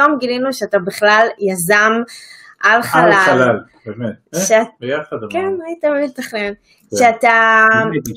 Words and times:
ופתאום 0.00 0.18
גילינו 0.18 0.52
שאתה 0.52 0.78
בכלל 0.78 1.26
יזם 1.38 1.92
על 2.62 2.82
חלל. 2.82 3.02
על 3.02 3.12
חלל, 3.12 3.58
באמת. 3.86 4.14
שאת... 4.36 4.52
אה, 4.52 4.64
ביחד. 4.80 5.16
כן, 5.30 5.48
היית 5.66 5.84
מתכנן. 6.04 6.52
שאתה 6.98 7.66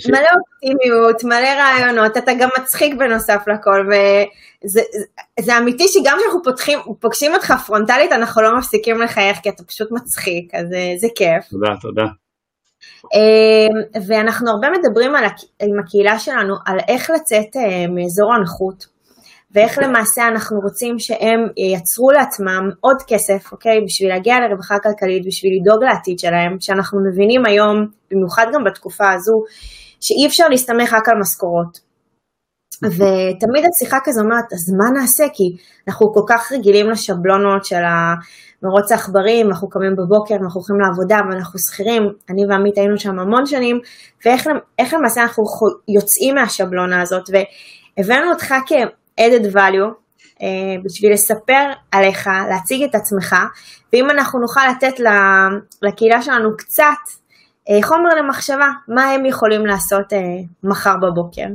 מלא 0.10 0.28
אופטימיות, 0.40 1.24
מלא 1.24 1.48
רעיונות, 1.48 2.18
אתה 2.18 2.32
גם 2.40 2.50
מצחיק 2.60 2.96
בנוסף 2.96 3.44
לכל, 3.48 3.88
וזה 4.66 5.58
אמיתי 5.58 5.88
שגם 5.88 6.18
כשאנחנו 6.20 6.44
פותחים, 6.44 6.80
פוגשים 7.00 7.34
אותך 7.34 7.54
פרונטלית, 7.66 8.12
אנחנו 8.12 8.42
לא 8.42 8.58
מפסיקים 8.58 9.02
לחייך, 9.02 9.38
כי 9.44 9.50
אתה 9.50 9.64
פשוט 9.64 9.92
מצחיק, 9.92 10.56
אז 10.56 10.66
זה 11.02 11.08
כיף. 11.16 11.50
תודה, 11.50 11.70
תודה. 11.82 12.06
ואנחנו 14.08 14.50
הרבה 14.50 14.68
מדברים 14.70 15.16
על, 15.16 15.26
עם 15.62 15.80
הקהילה 15.80 16.20
שלנו 16.20 16.56
על 16.66 16.78
איך 16.88 17.10
לצאת 17.10 17.56
מאזור 17.90 18.34
הנוחות, 18.34 18.93
ואיך 19.54 19.80
למעשה 19.84 20.28
אנחנו 20.28 20.60
רוצים 20.60 21.00
שהם 21.00 21.40
ייצרו 21.58 22.12
לעצמם 22.12 22.70
עוד 22.80 22.98
כסף, 23.08 23.52
אוקיי? 23.52 23.78
בשביל 23.86 24.10
להגיע 24.10 24.36
לרווחה 24.40 24.76
כלכלית, 24.84 25.24
בשביל 25.28 25.52
לדאוג 25.62 25.84
לעתיד 25.84 26.20
שלהם, 26.20 26.58
שאנחנו 26.60 26.98
מבינים 27.08 27.46
היום, 27.46 27.78
במיוחד 28.12 28.46
גם 28.54 28.64
בתקופה 28.64 29.12
הזו, 29.12 29.36
שאי 30.02 30.28
אפשר 30.28 30.48
להסתמך 30.50 30.94
רק 30.94 31.10
על 31.10 31.20
משכורות. 31.20 31.94
ותמיד 32.84 33.64
השיחה 33.70 33.98
כזו 34.04 34.22
אומרת, 34.22 34.54
אז 34.54 34.64
מה 34.80 35.00
נעשה? 35.00 35.24
כי 35.34 35.44
אנחנו 35.88 36.14
כל 36.14 36.26
כך 36.30 36.52
רגילים 36.52 36.90
לשבלונות 36.90 37.66
של 37.66 37.84
מרוץ 38.64 38.92
העכברים, 38.92 39.48
אנחנו 39.48 39.70
קמים 39.70 39.96
בבוקר, 39.96 40.36
אנחנו 40.36 40.60
הולכים 40.60 40.80
לעבודה 40.84 41.18
ואנחנו 41.30 41.60
שכירים, 41.60 42.04
אני 42.30 42.42
ועמית 42.50 42.78
היינו 42.78 42.98
שם 42.98 43.20
המון 43.20 43.46
שנים, 43.46 43.80
ואיך 44.26 44.94
למעשה 44.94 45.22
אנחנו 45.22 45.44
יוצאים 45.98 46.36
מהשבלונה 46.36 47.02
הזאת, 47.02 47.24
והבאנו 47.34 48.32
אותך 48.32 48.54
כ... 48.68 48.72
added 49.22 49.54
value, 49.54 49.92
uh, 50.40 50.44
בשביל 50.84 51.14
לספר 51.14 51.72
עליך, 51.92 52.30
להציג 52.50 52.84
את 52.84 52.96
עצמך, 52.96 53.36
ואם 53.94 54.10
אנחנו 54.10 54.40
נוכל 54.40 54.62
לתת 54.72 55.00
לקהילה 55.82 56.22
שלנו 56.22 56.58
קצת 56.58 56.86
uh, 57.70 57.86
חומר 57.86 58.10
למחשבה, 58.20 58.68
מה 58.88 59.06
הם 59.06 59.26
יכולים 59.26 59.66
לעשות 59.66 60.14
uh, 60.14 60.18
מחר 60.64 60.96
בבוקר. 60.98 61.46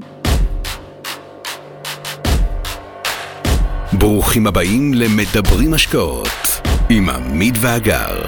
ברוכים 3.98 4.46
הבאים 4.46 4.94
למדברים 4.94 5.74
השקעות 5.74 6.28
עם 6.90 7.08
עמית 7.08 7.54
ואגר. 7.60 8.22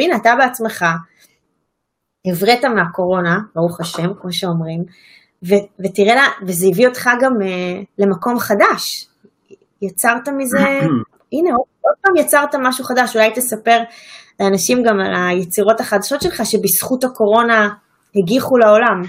הנה, 0.00 0.16
אתה 0.16 0.34
בעצמך 0.38 0.84
הבראת 2.26 2.64
מהקורונה, 2.64 3.38
ברוך 3.54 3.80
השם, 3.80 4.08
כמו 4.20 4.32
שאומרים, 4.32 4.84
ו- 5.48 5.66
ותראה 5.84 6.14
לה, 6.14 6.26
וזה 6.46 6.66
הביא 6.72 6.88
אותך 6.88 7.10
גם 7.20 7.32
uh, 7.40 7.84
למקום 7.98 8.38
חדש. 8.38 9.06
יצרת 9.82 10.28
מזה, 10.28 10.58
הנה, 11.32 11.50
עוד, 11.50 11.66
עוד 11.80 11.94
פעם 12.02 12.16
יצרת 12.16 12.54
משהו 12.54 12.84
חדש, 12.84 13.16
אולי 13.16 13.30
תספר 13.34 13.78
לאנשים 14.40 14.82
גם 14.82 15.00
על 15.00 15.12
היצירות 15.14 15.80
החדשות 15.80 16.22
שלך, 16.22 16.42
שבזכות 16.44 17.04
הקורונה 17.04 17.68
הגיחו 18.16 18.56
לעולם. 18.58 19.02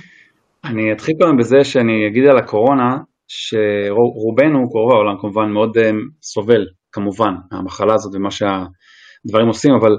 אני 0.65 0.93
אתחיל 0.93 1.15
קודם 1.21 1.37
בזה 1.37 1.63
שאני 1.63 2.07
אגיד 2.07 2.23
על 2.29 2.37
הקורונה, 2.37 2.97
שרובנו, 3.27 4.69
קרוב 4.69 4.91
העולם 4.91 5.15
כמובן, 5.21 5.49
מאוד 5.53 5.77
uh, 5.77 5.81
סובל, 6.23 6.65
כמובן, 6.91 7.33
מהמחלה 7.51 7.93
הזאת 7.93 8.15
ומה 8.15 8.31
שהדברים 8.31 9.47
עושים, 9.47 9.71
אבל 9.81 9.91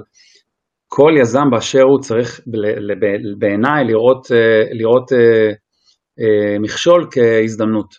כל 0.93 1.11
יזם 1.21 1.49
באשר 1.51 1.81
הוא 1.81 1.99
צריך 2.01 2.41
בעיניי 3.39 3.83
לראות, 3.87 4.31
אה, 4.31 4.63
לראות 4.79 5.13
אה, 5.13 5.49
אה, 6.21 6.59
מכשול 6.59 7.07
כהזדמנות. 7.11 7.89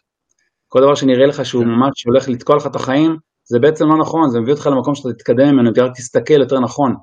כל 0.69 0.81
דבר 0.81 0.95
שנראה 0.95 1.27
לך 1.27 1.45
שהוא 1.45 1.63
כן. 1.63 1.69
ממש 1.69 2.05
הולך 2.07 2.29
לתקוע 2.29 2.57
לך 2.57 2.67
את 2.67 2.77
החיים, 2.77 3.17
זה 3.51 3.59
בעצם 3.63 3.85
לא 3.85 3.99
נכון, 4.01 4.31
זה 4.31 4.41
מביא 4.41 4.53
אותך 4.53 4.67
למקום 4.67 4.95
שאתה 4.95 5.09
תתקדם 5.13 5.47
ממנו, 5.53 5.71
רק 5.71 5.93
תסתכל 5.97 6.41
יותר 6.41 6.61
נכון. 6.61 6.95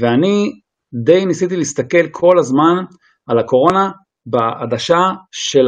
ואני 0.00 0.50
די 1.04 1.26
ניסיתי 1.26 1.56
להסתכל 1.56 2.08
כל 2.10 2.38
הזמן 2.38 2.84
על 3.28 3.38
הקורונה 3.38 3.90
בעדשה 4.26 5.02
של 5.32 5.66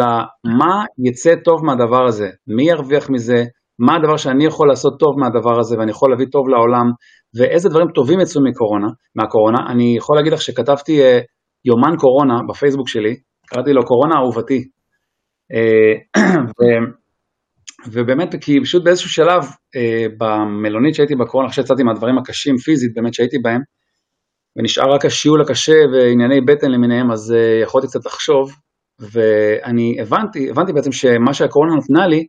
מה 0.59 0.85
יצא 1.09 1.35
טוב 1.45 1.65
מהדבר 1.65 2.05
הזה, 2.09 2.29
מי 2.57 2.69
ירוויח 2.71 3.11
מזה, 3.11 3.45
מה 3.79 3.97
הדבר 3.97 4.17
שאני 4.17 4.45
יכול 4.45 4.69
לעשות 4.69 4.99
טוב 4.99 5.19
מהדבר 5.19 5.61
הזה 5.61 5.79
ואני 5.79 5.91
יכול 5.91 6.11
להביא 6.11 6.27
טוב 6.33 6.49
לעולם, 6.49 6.87
ואיזה 7.39 7.69
דברים 7.69 7.89
טובים 7.95 8.21
יצאו 8.21 8.41
מקורונה, 8.45 8.87
מהקורונה. 9.17 9.59
אני 9.71 9.95
יכול 9.97 10.17
להגיד 10.17 10.33
לך 10.33 10.43
שכתבתי 10.43 11.01
uh, 11.01 11.23
יומן 11.65 11.97
קורונה 11.99 12.35
בפייסבוק 12.49 12.89
שלי, 12.89 13.17
קראתי 13.47 13.73
לו 13.73 13.85
קורונה 13.85 14.15
אהובתי. 14.17 14.65
Uh, 15.53 16.21
ו, 16.49 16.63
ובאמת, 17.93 18.35
כי 18.45 18.61
פשוט 18.63 18.85
באיזשהו 18.85 19.11
שלב 19.11 19.43
uh, 19.43 20.13
במלונית 20.19 20.95
שהייתי 20.95 21.15
בקורונה, 21.15 21.49
אחרי 21.49 21.63
שיצאתי 21.63 21.83
מהדברים 21.83 22.19
הקשים 22.19 22.57
פיזית 22.57 22.95
באמת 22.95 23.15
שהייתי 23.15 23.39
בהם, 23.39 23.61
ונשאר 24.57 24.95
רק 24.95 25.05
השיעול 25.05 25.43
הקשה 25.43 25.77
וענייני 25.93 26.41
בטן 26.41 26.71
למיניהם, 26.71 27.13
אז 27.13 27.35
uh, 27.35 27.63
יכולתי 27.63 27.87
קצת 27.87 28.07
לחשוב, 28.07 28.53
ואני 29.13 29.97
הבנתי, 30.01 30.51
הבנתי 30.51 30.73
בעצם 30.73 30.93
שמה 30.93 31.35
שהקורונה 31.35 31.77
נתנה 31.77 32.07
לי, 32.07 32.27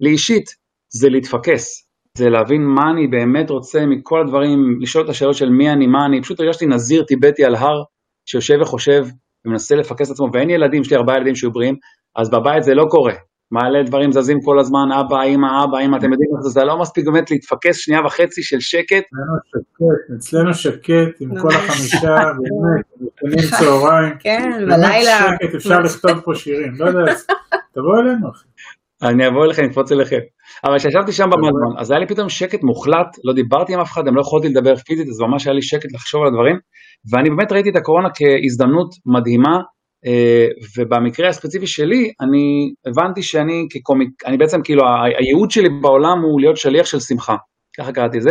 לי 0.00 0.10
אישית, 0.10 0.65
זה 0.92 1.08
להתפקס. 1.08 1.86
זה 2.18 2.28
להבין 2.28 2.62
מה 2.62 2.90
אני 2.90 3.06
באמת 3.06 3.50
רוצה 3.50 3.86
מכל 3.86 4.20
הדברים, 4.20 4.78
לשאול 4.80 5.04
את 5.04 5.08
השאלות 5.08 5.34
של 5.34 5.48
מי 5.48 5.70
אני, 5.70 5.86
מה 5.86 6.06
אני, 6.06 6.22
פשוט 6.22 6.40
הרגשתי 6.40 6.66
נזיר 6.66 7.02
טיבטי 7.02 7.44
על 7.44 7.54
הר 7.54 7.82
שיושב 8.26 8.58
וחושב 8.60 9.06
ומנסה 9.46 9.74
לפקס 9.74 10.06
את 10.06 10.14
עצמו, 10.14 10.28
ואין 10.32 10.50
ילדים, 10.50 10.82
יש 10.82 10.90
לי 10.90 10.96
ארבעה 10.96 11.16
ילדים 11.16 11.34
שהיו 11.34 11.52
בריאים, 11.52 11.76
אז 12.16 12.30
בבית 12.30 12.64
זה 12.64 12.74
לא 12.74 12.84
קורה. 12.90 13.14
מעלה 13.50 13.82
דברים 13.82 14.12
זזים 14.12 14.40
כל 14.40 14.58
הזמן, 14.58 14.92
אבא, 15.00 15.22
אמא, 15.22 15.64
אבא, 15.64 15.78
אמא, 15.78 15.96
אתם 15.96 16.12
יודעים, 16.12 16.30
זה 16.40 16.64
לא 16.64 16.78
מספיק 16.78 17.06
באמת 17.06 17.30
להתפקס 17.30 17.76
שנייה 17.76 18.00
וחצי 18.06 18.42
של 18.42 18.60
שקט. 18.60 19.04
אצלנו 20.16 20.54
שקט 20.54 21.20
עם 21.20 21.40
כל 21.40 21.48
החמישה, 21.48 22.16
באמת, 22.16 22.84
מתקנים 23.00 23.50
צהריים. 23.58 24.14
כן, 24.18 24.50
בלילה. 24.68 25.18
שקט, 25.42 25.54
אפשר 25.54 25.80
לכתוב 25.80 26.20
פה 26.20 26.34
שירים, 26.34 26.72
לא 26.78 26.84
יודע, 26.86 27.12
תבוא 27.72 27.98
אלינו 28.00 28.30
אחי. 28.30 28.46
אני 29.02 29.28
אבוא 29.28 29.44
אליכם, 29.44 29.62
נקפוץ 29.62 29.92
אליכם. 29.92 30.18
אבל 30.64 30.78
כשישבתי 30.78 31.12
שם 31.12 31.24
במזמן, 31.24 31.80
אז 31.80 31.90
היה 31.90 32.00
לי 32.00 32.06
פתאום 32.06 32.28
שקט 32.28 32.62
מוחלט, 32.62 33.16
לא 33.24 33.32
דיברתי 33.34 33.74
עם 33.74 33.80
אף 33.80 33.92
אחד, 33.92 34.02
גם 34.06 34.14
לא 34.14 34.20
יכולתי 34.20 34.48
לדבר 34.48 34.76
פיזית, 34.76 35.08
אז 35.08 35.20
ממש 35.20 35.46
היה 35.46 35.54
לי 35.54 35.62
שקט 35.62 35.92
לחשוב 35.92 36.22
על 36.22 36.28
הדברים, 36.28 36.56
ואני 37.12 37.30
באמת 37.30 37.52
ראיתי 37.52 37.70
את 37.70 37.76
הקורונה 37.76 38.08
כהזדמנות 38.14 38.88
מדהימה, 39.06 39.56
אה, 40.06 40.46
ובמקרה 40.76 41.28
הספציפי 41.28 41.66
שלי, 41.66 42.12
אני 42.20 42.72
הבנתי 42.86 43.22
שאני 43.22 43.66
כקומיק, 43.70 44.08
אני 44.26 44.36
בעצם 44.36 44.62
כאילו, 44.64 44.82
הייעוד 45.18 45.50
שלי 45.50 45.68
בעולם 45.82 46.18
הוא 46.22 46.40
להיות 46.40 46.56
שליח 46.56 46.86
של 46.86 47.00
שמחה, 47.00 47.36
ככה 47.78 47.92
קראתי 47.92 48.16
את 48.16 48.22
זה, 48.22 48.30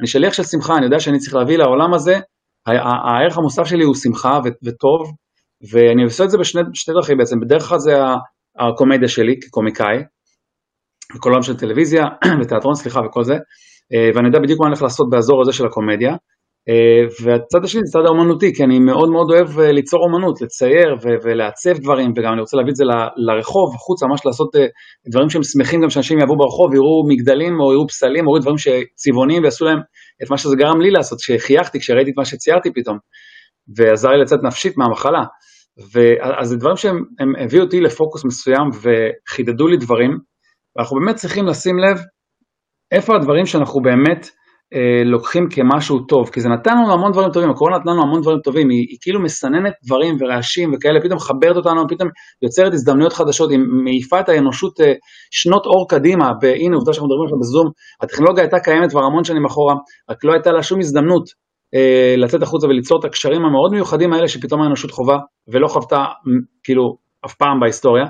אני 0.00 0.06
שליח 0.06 0.32
של 0.32 0.42
שמחה, 0.42 0.76
אני 0.76 0.84
יודע 0.84 1.00
שאני 1.00 1.18
צריך 1.18 1.34
להביא 1.34 1.56
לעולם 1.56 1.94
הזה, 1.94 2.18
הערך 2.66 3.38
המוסף 3.38 3.64
שלי 3.64 3.84
הוא 3.84 3.94
שמחה 3.94 4.38
וטוב, 4.64 5.12
ואני 5.72 6.04
עושה 6.04 6.24
את 6.24 6.30
זה 6.30 6.38
בשתי 6.38 6.92
דרכים 6.92 7.18
בעצם, 7.18 7.40
בדרך 7.40 7.62
כלל 7.62 7.78
זה 7.78 7.92
הקומדיה 8.58 9.08
שלי 9.08 9.34
כקומיקאי, 9.40 9.96
בכל 11.14 11.30
עולם 11.30 11.42
של 11.42 11.56
טלוויזיה 11.56 12.04
ותיאטרון, 12.40 12.74
סליחה, 12.74 13.00
וכל 13.06 13.24
זה, 13.24 13.34
אה, 13.92 14.10
ואני 14.14 14.26
יודע 14.28 14.38
בדיוק 14.38 14.60
מה 14.60 14.66
אני 14.66 14.72
הולך 14.72 14.82
לעשות 14.82 15.06
באזור 15.10 15.42
הזה 15.42 15.52
של 15.52 15.66
הקומדיה. 15.66 16.12
אה, 16.68 17.02
והצד 17.24 17.64
השני 17.64 17.80
זה 17.84 17.92
צד 17.92 18.06
האומנותי, 18.06 18.54
כי 18.54 18.64
אני 18.64 18.78
מאוד 18.78 19.08
מאוד 19.10 19.30
אוהב 19.30 19.60
אה, 19.60 19.72
ליצור 19.72 20.00
אומנות, 20.04 20.42
לצייר 20.42 20.96
ולעצב 21.24 21.78
דברים, 21.82 22.12
וגם 22.16 22.32
אני 22.32 22.40
רוצה 22.40 22.56
להביא 22.56 22.70
את 22.70 22.76
זה 22.76 22.84
לרחוב, 23.26 23.74
החוצה, 23.74 24.06
ממש 24.06 24.20
לעשות 24.26 24.48
דברים 25.12 25.28
שהם 25.30 25.42
שמחים 25.42 25.80
גם 25.82 25.90
שאנשים 25.90 26.18
יעברו 26.18 26.36
ברחוב, 26.36 26.74
יראו 26.74 27.08
מגדלים 27.08 27.54
או 27.60 27.72
יראו 27.72 27.86
פסלים, 27.88 28.26
או 28.26 28.30
יראו 28.30 28.38
דברים 28.38 28.56
צבעוניים 28.94 29.42
ויעשו 29.42 29.64
להם 29.64 29.78
את 30.22 30.30
מה 30.30 30.36
שזה 30.38 30.56
גרם 30.56 30.80
לי 30.80 30.90
לעשות, 30.90 31.18
שחייכתי 31.20 31.80
כשראיתי 31.80 32.10
את 32.10 32.18
מה 32.18 32.24
שציירתי 32.24 32.68
פתאום, 32.74 32.98
ועזר 33.76 34.08
לי 34.08 34.20
לצאת 34.22 34.40
נפשית 34.42 34.74
מהמחלה. 34.76 35.22
אז 36.40 36.48
זה 36.48 36.56
דברים 36.56 36.76
שהם 36.76 36.96
הביאו 37.44 37.64
אותי 37.64 37.80
לפוקוס 37.80 38.24
מסוים 38.24 38.68
וחידדו 38.82 39.66
לי 39.66 39.76
דברים, 39.76 40.10
ואנחנו 40.76 40.96
באמת 41.00 41.16
צריכים 41.16 41.46
לשים 41.46 41.78
לב 41.78 41.98
איפה 42.92 43.16
הדברים 43.16 43.46
שאנחנו 43.46 43.80
באמת 43.82 44.28
אה, 44.74 45.04
לוקחים 45.04 45.48
כמשהו 45.50 45.98
טוב, 46.00 46.30
כי 46.32 46.40
זה 46.40 46.48
נתן 46.48 46.70
לנו 46.78 46.92
המון 46.92 47.12
דברים 47.12 47.30
טובים, 47.30 47.50
הקורונה 47.50 47.78
נתנה 47.78 47.92
לנו 47.92 48.02
המון 48.02 48.20
דברים 48.20 48.38
טובים, 48.44 48.68
היא, 48.70 48.86
היא 48.90 48.98
כאילו 49.02 49.22
מסננת 49.22 49.72
דברים 49.84 50.16
ורעשים 50.20 50.72
וכאלה, 50.72 51.00
פתאום 51.04 51.16
מחברת 51.16 51.56
אותנו, 51.56 51.88
פתאום 51.88 52.08
יוצרת 52.42 52.72
הזדמנויות 52.72 53.12
חדשות, 53.12 53.50
היא 53.50 53.58
מעיפה 53.84 54.20
את 54.20 54.28
האנושות 54.28 54.80
אה, 54.80 54.92
שנות 55.30 55.66
אור 55.66 55.86
קדימה, 55.88 56.26
והנה 56.42 56.76
עובדה 56.76 56.92
שאנחנו 56.92 57.08
מדברים 57.08 57.24
עכשיו 57.26 57.38
בזום, 57.42 57.66
הטכנולוגיה 58.02 58.42
הייתה 58.44 58.60
קיימת 58.60 58.90
כבר 58.90 59.04
המון 59.04 59.24
שנים 59.24 59.44
אחורה, 59.44 59.74
רק 60.10 60.24
לא 60.24 60.32
הייתה 60.32 60.50
לה 60.52 60.62
שום 60.62 60.78
הזדמנות 60.80 61.45
לצאת 62.16 62.42
החוצה 62.42 62.66
וליצור 62.66 63.00
את 63.00 63.04
הקשרים 63.04 63.44
המאוד 63.44 63.72
מיוחדים 63.72 64.12
האלה 64.12 64.28
שפתאום 64.28 64.62
האנושות 64.62 64.90
חווה 64.90 65.18
ולא 65.48 65.68
חוותה 65.68 66.04
כאילו 66.62 66.96
אף 67.26 67.34
פעם 67.34 67.60
בהיסטוריה. 67.60 68.04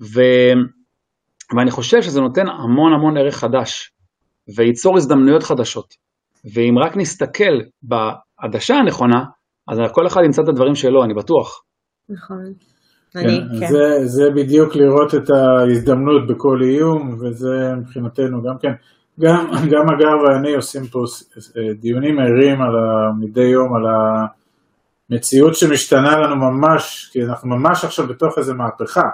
ו... 0.00 0.20
ואני 1.56 1.70
חושב 1.70 2.02
שזה 2.02 2.20
נותן 2.20 2.48
המון 2.48 2.92
המון 2.92 3.16
ערך 3.16 3.36
חדש, 3.36 3.92
וייצור 4.56 4.96
הזדמנויות 4.96 5.42
חדשות. 5.42 5.94
ואם 6.54 6.74
רק 6.84 6.96
נסתכל 6.96 7.60
בעדשה 7.82 8.74
הנכונה, 8.74 9.24
אז 9.68 9.78
כל 9.92 10.06
אחד 10.06 10.20
ימצא 10.24 10.42
את 10.42 10.48
הדברים 10.48 10.74
שלו, 10.74 11.04
אני 11.04 11.14
בטוח. 11.14 11.62
נכון. 12.08 12.36
אני, 13.16 13.40
כן, 13.50 13.60
כן. 13.60 13.66
זה, 13.66 14.06
זה 14.06 14.30
בדיוק 14.36 14.76
לראות 14.76 15.14
את 15.14 15.30
ההזדמנות 15.30 16.22
בכל 16.28 16.58
איום, 16.62 17.14
וזה 17.14 17.74
מבחינתנו 17.80 18.42
גם 18.42 18.58
כן. 18.60 18.72
גם, 19.20 19.46
גם 19.70 19.84
אגב, 19.90 20.30
אני 20.36 20.54
עושים 20.54 20.86
פה 20.86 20.98
ס- 21.06 21.52
דיונים 21.80 22.18
ערים 22.18 22.62
על 22.62 22.76
ה, 22.76 23.12
מדי 23.20 23.44
יום 23.44 23.68
על 23.76 23.82
המציאות 25.10 25.54
שמשתנה 25.54 26.18
לנו 26.18 26.36
ממש, 26.36 27.10
כי 27.12 27.22
אנחנו 27.22 27.48
ממש 27.56 27.84
עכשיו 27.84 28.06
בתוך 28.06 28.38
איזה 28.38 28.54
מהפכה. 28.54 29.08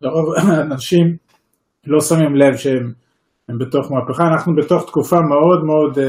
לרוב 0.00 0.34
אנשים 0.70 1.16
לא 1.86 2.00
שמים 2.00 2.36
לב 2.36 2.56
שהם 2.56 2.92
הם 3.48 3.58
בתוך 3.58 3.92
מהפכה, 3.92 4.22
אנחנו 4.22 4.54
בתוך 4.56 4.86
תקופה 4.86 5.20
מאוד 5.20 5.64
מאוד 5.64 5.98
uh, 5.98 6.00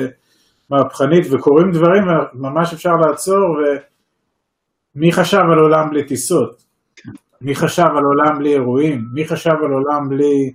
מהפכנית 0.69 1.25
וקורים 1.31 1.71
דברים, 1.71 2.03
ממש 2.33 2.73
אפשר 2.73 2.94
לעצור, 3.07 3.45
ומי 4.95 5.11
חשב 5.11 5.38
על 5.38 5.59
עולם 5.59 5.89
בלי 5.89 6.05
טיסות? 6.05 6.63
מי 7.41 7.55
חשב 7.55 7.83
על 7.97 8.03
עולם 8.03 8.39
בלי 8.39 8.53
אירועים? 8.53 9.05
מי 9.13 9.27
חשב 9.27 9.50
על 9.50 9.71
עולם 9.71 10.09
בלי, 10.09 10.23
אה, 10.23 10.53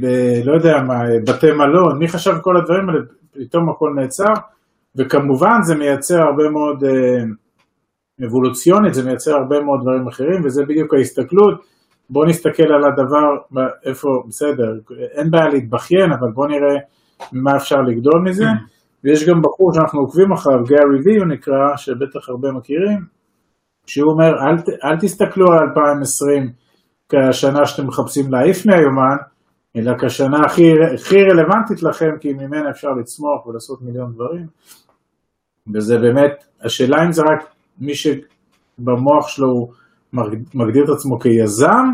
ב, 0.00 0.06
לא 0.44 0.54
יודע 0.54 0.82
מה, 0.82 1.00
בתי 1.26 1.52
מלון? 1.52 1.98
מי 1.98 2.08
חשב 2.08 2.32
כל 2.42 2.56
הדברים 2.56 2.88
האלה? 2.88 3.00
פתאום 3.32 3.70
הכל 3.70 3.90
נעצר, 3.96 4.32
וכמובן 4.96 5.62
זה 5.62 5.74
מייצר 5.74 6.20
הרבה 6.22 6.50
מאוד, 6.50 6.84
אה, 6.84 7.24
אבולוציונית, 8.26 8.94
זה 8.94 9.04
מייצר 9.04 9.30
הרבה 9.36 9.60
מאוד 9.60 9.80
דברים 9.82 10.08
אחרים, 10.08 10.44
וזה 10.44 10.62
בדיוק 10.68 10.94
ההסתכלות. 10.94 11.54
בוא 12.10 12.26
נסתכל 12.26 12.72
על 12.72 12.84
הדבר, 12.84 13.60
איפה, 13.84 14.08
בסדר, 14.28 14.72
אין 15.16 15.30
בעיה 15.30 15.48
להתבכיין, 15.48 16.12
אבל 16.12 16.28
בוא 16.34 16.46
נראה 16.46 16.76
מה 17.32 17.56
אפשר 17.56 17.76
לגדול 17.76 18.22
מזה. 18.24 18.44
ויש 19.04 19.28
גם 19.28 19.42
בחור 19.42 19.72
שאנחנו 19.74 20.00
עוקבים 20.00 20.32
אחריו, 20.32 20.64
גארי 20.64 21.00
וי 21.04 21.16
הוא 21.18 21.26
נקרא, 21.26 21.76
שבטח 21.76 22.28
הרבה 22.28 22.52
מכירים, 22.52 22.98
שהוא 23.86 24.12
אומר, 24.12 24.28
אל, 24.28 24.56
אל 24.84 24.96
תסתכלו 25.00 25.46
על 25.52 25.58
2020 25.58 26.52
כשנה 27.08 27.66
שאתם 27.66 27.86
מחפשים 27.86 28.32
להעיף 28.32 28.66
מהיומן, 28.66 29.16
אלא 29.78 29.92
כשנה 30.00 30.38
הכי, 30.46 30.62
הכי 30.94 31.16
רלוונטית 31.22 31.82
לכם, 31.82 32.10
כי 32.20 32.32
ממנה 32.32 32.70
אפשר 32.70 32.88
לצמוח 33.00 33.46
ולעשות 33.46 33.82
מיליון 33.82 34.12
דברים. 34.12 34.46
וזה 35.74 35.98
באמת, 35.98 36.44
השאלה 36.62 37.04
אם 37.06 37.12
זה 37.12 37.22
רק 37.22 37.48
מי 37.80 37.92
שבמוח 37.94 39.28
שלו 39.28 39.48
הוא 39.48 39.68
מג- 40.12 40.44
מגדיר 40.54 40.84
את 40.84 40.88
עצמו 40.88 41.18
כיזם, 41.18 41.86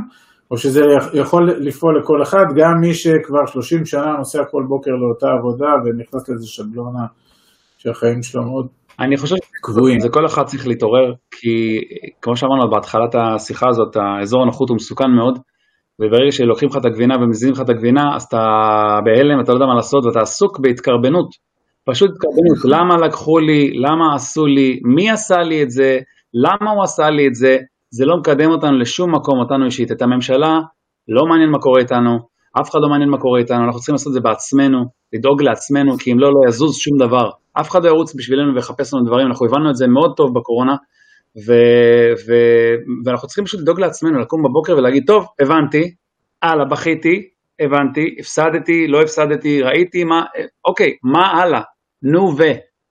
או 0.50 0.56
שזה 0.56 0.80
יכול 1.14 1.50
לפעול 1.60 1.98
לכל 2.00 2.22
אחד, 2.22 2.44
גם 2.56 2.72
מי 2.80 2.94
שכבר 2.94 3.46
30 3.46 3.86
שנה 3.86 4.12
נוסע 4.18 4.44
כל 4.50 4.62
בוקר 4.68 4.90
לאותה 4.90 5.26
עבודה 5.38 5.72
ונכנס 5.84 6.28
לאיזה 6.28 6.46
שבלונה 6.46 7.06
שהחיים 7.78 8.22
שלו 8.22 8.42
מאוד 8.44 8.66
אני 9.00 9.16
חושב 9.16 9.36
קבועים. 9.62 10.00
זה 10.00 10.08
כל 10.08 10.26
אחד 10.26 10.42
צריך 10.44 10.66
להתעורר, 10.66 11.12
כי 11.30 11.80
כמו 12.22 12.36
שאמרנו 12.36 12.70
בהתחלת 12.70 13.14
השיחה 13.14 13.66
הזאת, 13.68 13.96
האזור 13.96 14.42
הנוחות 14.42 14.68
הוא 14.68 14.76
מסוכן 14.76 15.10
מאוד, 15.10 15.38
וברגע 16.00 16.32
שלוקחים 16.32 16.68
לך 16.68 16.76
את 16.76 16.84
הגבינה 16.84 17.14
ומזיזים 17.16 17.52
לך 17.52 17.60
את 17.60 17.68
הגבינה, 17.68 18.16
אז 18.16 18.22
אתה 18.22 18.44
בהלם, 19.04 19.40
אתה 19.40 19.52
לא 19.52 19.56
יודע 19.56 19.66
מה 19.66 19.74
לעשות, 19.74 20.04
ואתה 20.06 20.20
עסוק 20.20 20.58
בהתקרבנות. 20.58 21.28
פשוט 21.84 22.10
התקרבנות, 22.10 22.58
למה 22.64 23.06
לקחו 23.06 23.38
לי, 23.38 23.72
למה 23.74 24.14
עשו 24.14 24.46
לי, 24.46 24.80
מי 24.84 25.10
עשה 25.10 25.38
לי 25.38 25.62
את 25.62 25.70
זה, 25.70 25.98
למה 26.34 26.70
הוא 26.70 26.82
עשה 26.82 27.10
לי 27.10 27.26
את 27.26 27.34
זה, 27.34 27.56
זה 27.90 28.06
לא 28.06 28.16
מקדם 28.16 28.50
אותנו 28.50 28.78
לשום 28.78 29.14
מקום, 29.14 29.38
אותנו 29.38 29.64
אישית. 29.64 29.92
את 29.92 30.02
הממשלה, 30.02 30.60
לא 31.08 31.26
מעניין 31.26 31.50
מה 31.50 31.58
קורה 31.58 31.80
איתנו, 31.80 32.18
אף 32.60 32.70
אחד 32.70 32.78
לא 32.82 32.88
מעניין 32.88 33.10
מה 33.10 33.18
קורה 33.18 33.38
איתנו, 33.40 33.64
אנחנו 33.64 33.78
צריכים 33.78 33.94
לעשות 33.94 34.08
את 34.08 34.12
זה 34.12 34.20
בעצמנו, 34.20 34.84
לדאוג 35.12 35.42
לעצמנו, 35.42 35.98
כי 35.98 36.12
אם 36.12 36.18
לא, 36.18 36.28
לא 36.32 36.48
יזוז 36.48 36.76
שום 36.76 36.98
דבר. 36.98 37.30
אף 37.60 37.70
אחד 37.70 37.84
לא 37.84 37.88
ירוץ 37.88 38.14
בשבילנו 38.16 38.54
ויחפש 38.54 38.94
לנו 38.94 39.04
דברים, 39.06 39.26
אנחנו 39.26 39.46
הבנו 39.46 39.70
את 39.70 39.76
זה 39.76 39.86
מאוד 39.86 40.12
טוב 40.16 40.34
בקורונה, 40.34 40.74
ו, 41.46 41.52
ו, 42.26 42.32
ואנחנו 43.04 43.28
צריכים 43.28 43.44
פשוט 43.44 43.60
לדאוג 43.60 43.80
לעצמנו, 43.80 44.18
לקום 44.18 44.42
בבוקר 44.42 44.76
ולהגיד, 44.76 45.04
טוב, 45.06 45.26
הבנתי, 45.40 45.94
הלאה, 46.42 46.64
בכיתי, 46.64 47.28
הבנתי, 47.60 48.16
הפסדתי, 48.18 48.86
לא 48.86 49.02
הפסדתי, 49.02 49.62
ראיתי 49.62 50.04
מה, 50.04 50.24
אוקיי, 50.64 50.96
מה 51.02 51.26
הלאה? 51.26 51.60
נו 52.02 52.36
ו, 52.38 52.42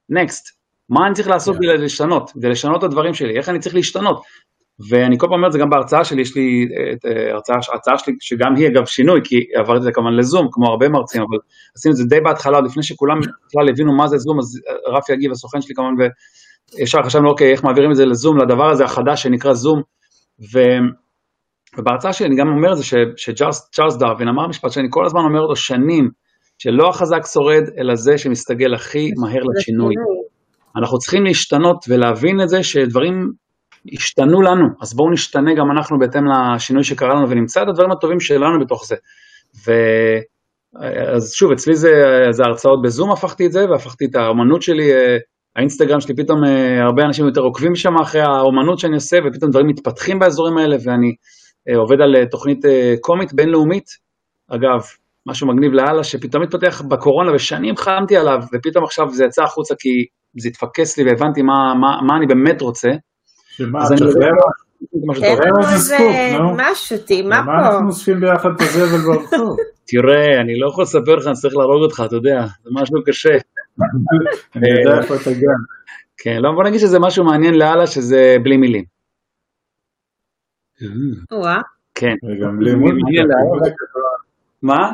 נקסט. 0.10 0.64
מה 0.90 1.08
אני 1.08 1.16
צריך 1.16 1.28
לעשות 1.28 1.56
כדי 1.58 1.78
לשנות, 1.78 2.32
כדי 2.32 2.50
לשנות 2.50 2.80
את 2.80 2.84
הדברים 2.84 3.14
שלי, 3.14 3.38
איך 3.38 3.50
אני 3.50 3.60
צריך 3.60 3.76
להשתנות. 3.76 4.22
ואני 4.90 5.18
כל 5.20 5.28
פעם 5.28 5.36
אומר 5.36 5.48
את 5.48 5.52
זה 5.52 5.60
גם 5.60 5.70
בהרצאה 5.70 6.04
שלי, 6.04 6.22
יש 6.22 6.36
לי 6.36 6.68
את 6.94 7.06
אה, 7.06 7.32
הרצאה, 7.34 7.56
הרצאה 7.74 7.98
שלי, 7.98 8.14
שגם 8.20 8.56
היא 8.56 8.68
אגב 8.68 8.86
שינוי, 8.86 9.22
כי 9.24 9.36
עברתי 9.56 9.78
את 9.78 9.84
זה 9.84 9.92
כמובן 9.92 10.14
לזום, 10.14 10.48
כמו 10.52 10.68
הרבה 10.68 10.90
מרצים, 10.90 11.22
אבל 11.22 11.38
עשינו 11.76 11.92
את 11.92 11.98
זה 11.98 12.04
די 12.06 12.20
בהתחלה, 12.20 12.58
עוד 12.58 12.66
לפני 12.66 12.84
שכולם 12.84 13.20
בכלל 13.20 13.70
הבינו 13.70 13.98
מה 13.98 14.08
זה 14.08 14.18
זום, 14.18 14.40
אז 14.40 14.62
אה, 14.70 14.98
רפי 14.98 15.14
יגיב, 15.14 15.32
הסוכן 15.32 15.62
שלי 15.62 15.76
כמובן, 15.76 15.94
וישר 16.80 16.98
חשבנו, 17.06 17.30
אוקיי, 17.30 17.52
איך 17.52 17.64
מעבירים 17.64 17.92
את 17.92 17.96
זה 17.96 18.06
לזום, 18.06 18.38
לדבר 18.38 18.72
הזה 18.72 18.84
החדש 18.84 19.24
שנקרא 19.24 19.54
זום, 19.54 19.82
ו... 20.54 20.60
ובהרצאה 21.78 22.14
שלי 22.14 22.28
אני 22.28 22.36
גם 22.36 22.48
אומר 22.48 22.72
את 22.72 22.78
זה, 22.78 22.84
שצ'ארלס 23.18 23.98
דרווין 24.00 24.28
אמר 24.28 24.48
משפט 24.48 24.72
שאני 24.72 24.88
כל 24.90 25.06
הזמן 25.06 25.22
אומר 25.22 25.40
אותו 25.40 25.56
שנים, 25.56 26.10
שלא 26.58 26.90
החזק 26.90 27.22
שורד, 27.34 27.64
אלא 27.80 27.96
זה 27.96 28.18
שמסתגל 28.18 28.74
הכי 28.74 29.12
מהר 29.22 29.42
לשינוי. 29.56 29.96
אנחנו 30.78 30.98
צריכים 30.98 31.24
להשתנות 31.24 31.86
ולהבין 31.90 32.42
את 32.42 32.50
זה 32.50 32.64
שדברים 32.64 33.32
השתנו 33.94 34.42
לנו, 34.42 34.68
אז 34.82 34.94
בואו 34.96 35.12
נשתנה 35.12 35.52
גם 35.56 35.72
אנחנו 35.78 36.00
בהתאם 36.00 36.22
לשינוי 36.56 36.84
שקרה 36.84 37.10
לנו 37.10 37.30
ונמצא 37.30 37.62
את 37.62 37.68
הדברים 37.68 37.92
הטובים 37.92 38.20
שלנו 38.20 38.60
בתוך 38.66 38.86
זה. 38.86 38.96
ו... 39.68 39.72
אז 41.16 41.34
שוב, 41.34 41.52
אצלי 41.52 41.76
זה, 41.76 41.92
זה 42.32 42.44
הרצאות 42.44 42.82
בזום 42.84 43.12
הפכתי 43.12 43.46
את 43.46 43.52
זה, 43.52 43.66
והפכתי 43.70 44.06
את 44.06 44.16
האומנות 44.16 44.62
שלי, 44.62 44.90
האינסטגרם 45.56 46.02
שלי, 46.02 46.16
פתאום 46.16 46.40
הרבה 46.82 47.04
אנשים 47.04 47.26
יותר 47.26 47.42
עוקבים 47.42 47.76
שם 47.76 47.96
אחרי 48.02 48.22
האומנות 48.22 48.80
שאני 48.80 48.96
עושה, 48.96 49.18
ופתאום 49.26 49.52
דברים 49.52 49.68
מתפתחים 49.68 50.20
באזורים 50.20 50.58
האלה, 50.58 50.76
ואני 50.86 51.16
עובד 51.78 52.02
על 52.02 52.26
תוכנית 52.32 52.60
קומית 53.02 53.34
בינלאומית. 53.34 53.86
אגב, 54.50 54.82
משהו 55.28 55.48
מגניב 55.48 55.72
לאללה, 55.74 56.04
שפתאום 56.04 56.44
התפתח 56.44 56.82
בקורונה, 56.82 57.32
ושנים 57.36 57.76
חלמתי 57.78 58.18
עליו, 58.18 58.40
ופתאום 58.54 58.84
עכשיו 58.84 59.10
זה 59.10 59.26
יצא 59.26 59.44
החוצה 59.44 59.76
כי 59.80 59.90
זה 60.42 60.50
התפקס 60.50 60.98
לי 60.98 61.04
והבנתי 61.04 61.42
מה, 61.42 61.74
מה, 61.82 62.02
מה 62.08 62.18
אני 62.18 62.28
באמת 62.28 62.62
רוצה. 62.62 62.90
שמה, 63.50 63.80
אז 63.82 63.92
אני 63.92 64.02
יודע 64.02 64.28
מה 65.06 65.14
תן 65.16 65.38
לנו 65.44 65.74
איזה. 65.74 65.98
משהו, 65.98 66.98
מה 67.30 67.44
פה. 67.46 67.52
אנחנו 67.52 67.88
אוספים 67.88 68.20
ביחד 68.20 68.50
את 68.56 68.62
הזבל 68.62 68.98
ברחוב? 68.98 69.58
תראה, 69.92 70.42
אני 70.42 70.60
לא 70.60 70.68
יכול 70.70 70.82
לספר 70.82 71.16
לך, 71.16 71.28
אני 71.28 71.34
צריך 71.34 71.56
להרוג 71.56 71.84
אותך, 71.84 72.04
אתה 72.06 72.16
יודע, 72.16 72.46
זה 72.64 72.70
משהו 72.74 72.96
קשה. 73.06 73.36
אני 74.56 74.70
יודע 74.70 75.02
איפה 75.02 75.16
אתה 75.16 75.32
גם. 75.32 75.64
כן, 76.18 76.38
לא, 76.42 76.52
בוא 76.52 76.64
נגיד 76.64 76.80
שזה 76.80 77.00
משהו 77.00 77.24
מעניין 77.24 77.54
לאללה, 77.54 77.88
שזה 77.88 78.38
בלי 78.44 78.58
מילים. 78.58 78.84
כן. 81.96 82.16
וגם 82.24 82.60
בלי 82.60 82.72
לאללה. 82.72 83.76
מה? 84.62 84.92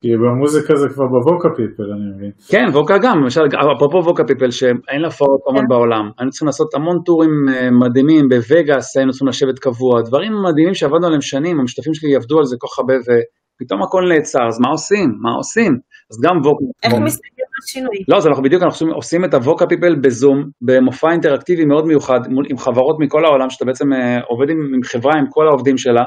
כי 0.00 0.16
במוזיקה 0.16 0.76
זה 0.76 0.88
כבר 0.88 1.06
בווקה 1.06 1.48
פיפל, 1.56 1.92
אני 1.92 2.10
מבין. 2.16 2.30
כן, 2.48 2.68
ווקה 2.72 2.98
גם, 2.98 3.18
למשל, 3.22 3.40
אפרופו 3.76 3.96
ווקה 4.04 4.24
פיפל, 4.24 4.50
שאין 4.50 5.00
לה 5.00 5.06
הופעות 5.06 5.40
המון 5.48 5.68
בעולם, 5.68 6.10
היינו 6.18 6.30
צריכים 6.30 6.46
לעשות 6.46 6.74
המון 6.74 7.02
טורים 7.04 7.30
אה, 7.48 7.70
מדהימים 7.70 8.28
בווגאס, 8.28 8.96
היינו 8.96 9.12
צריכים 9.12 9.28
לשבת 9.28 9.58
קבוע, 9.58 10.02
דברים 10.02 10.32
מדהימים 10.42 10.74
שעבדנו 10.74 11.06
עליהם 11.06 11.20
שנים, 11.20 11.60
המשתתפים 11.60 11.94
שלי 11.94 12.16
עבדו 12.16 12.38
על 12.38 12.44
זה 12.44 12.56
כל 12.58 12.66
כך 12.66 12.78
הרבה, 12.78 12.94
ופתאום 12.94 13.82
הכל 13.82 14.08
נעצר, 14.08 14.48
אז 14.48 14.60
מה 14.60 14.68
עושים? 14.68 15.18
מה 15.20 15.30
עושים? 15.30 15.78
אז 16.10 16.20
גם 16.20 16.36
ווקה. 16.44 16.64
איך 16.82 16.92
מסתכלים 16.92 17.32
על 17.38 17.39
שינוי? 17.66 17.96
לא, 18.08 18.16
אז 18.16 18.26
אנחנו 18.26 18.42
בדיוק, 18.42 18.62
אנחנו 18.62 18.92
עושים- 18.94 19.24
את 19.24 19.34
הווקה 19.34 19.66
פיפל 19.66 19.94
בזום, 19.94 20.50
במופע 20.62 21.10
אינטראקטיבי 21.12 21.64
מאוד 21.64 21.86
מיוחד, 21.86 22.20
מול- 22.28 22.46
עם 22.48 22.58
חברות 22.58 22.96
מכל 23.00 23.24
העולם, 23.24 23.50
שאתה 23.50 23.64
בעצם 23.64 23.92
אה, 23.92 24.20
עובד 24.28 24.50
עם, 24.50 24.72
עם 24.74 24.82
חברה, 24.82 25.12
עם 25.18 25.24
כל 25.30 25.46
העובדים 25.48 25.78
שלה, 25.78 26.02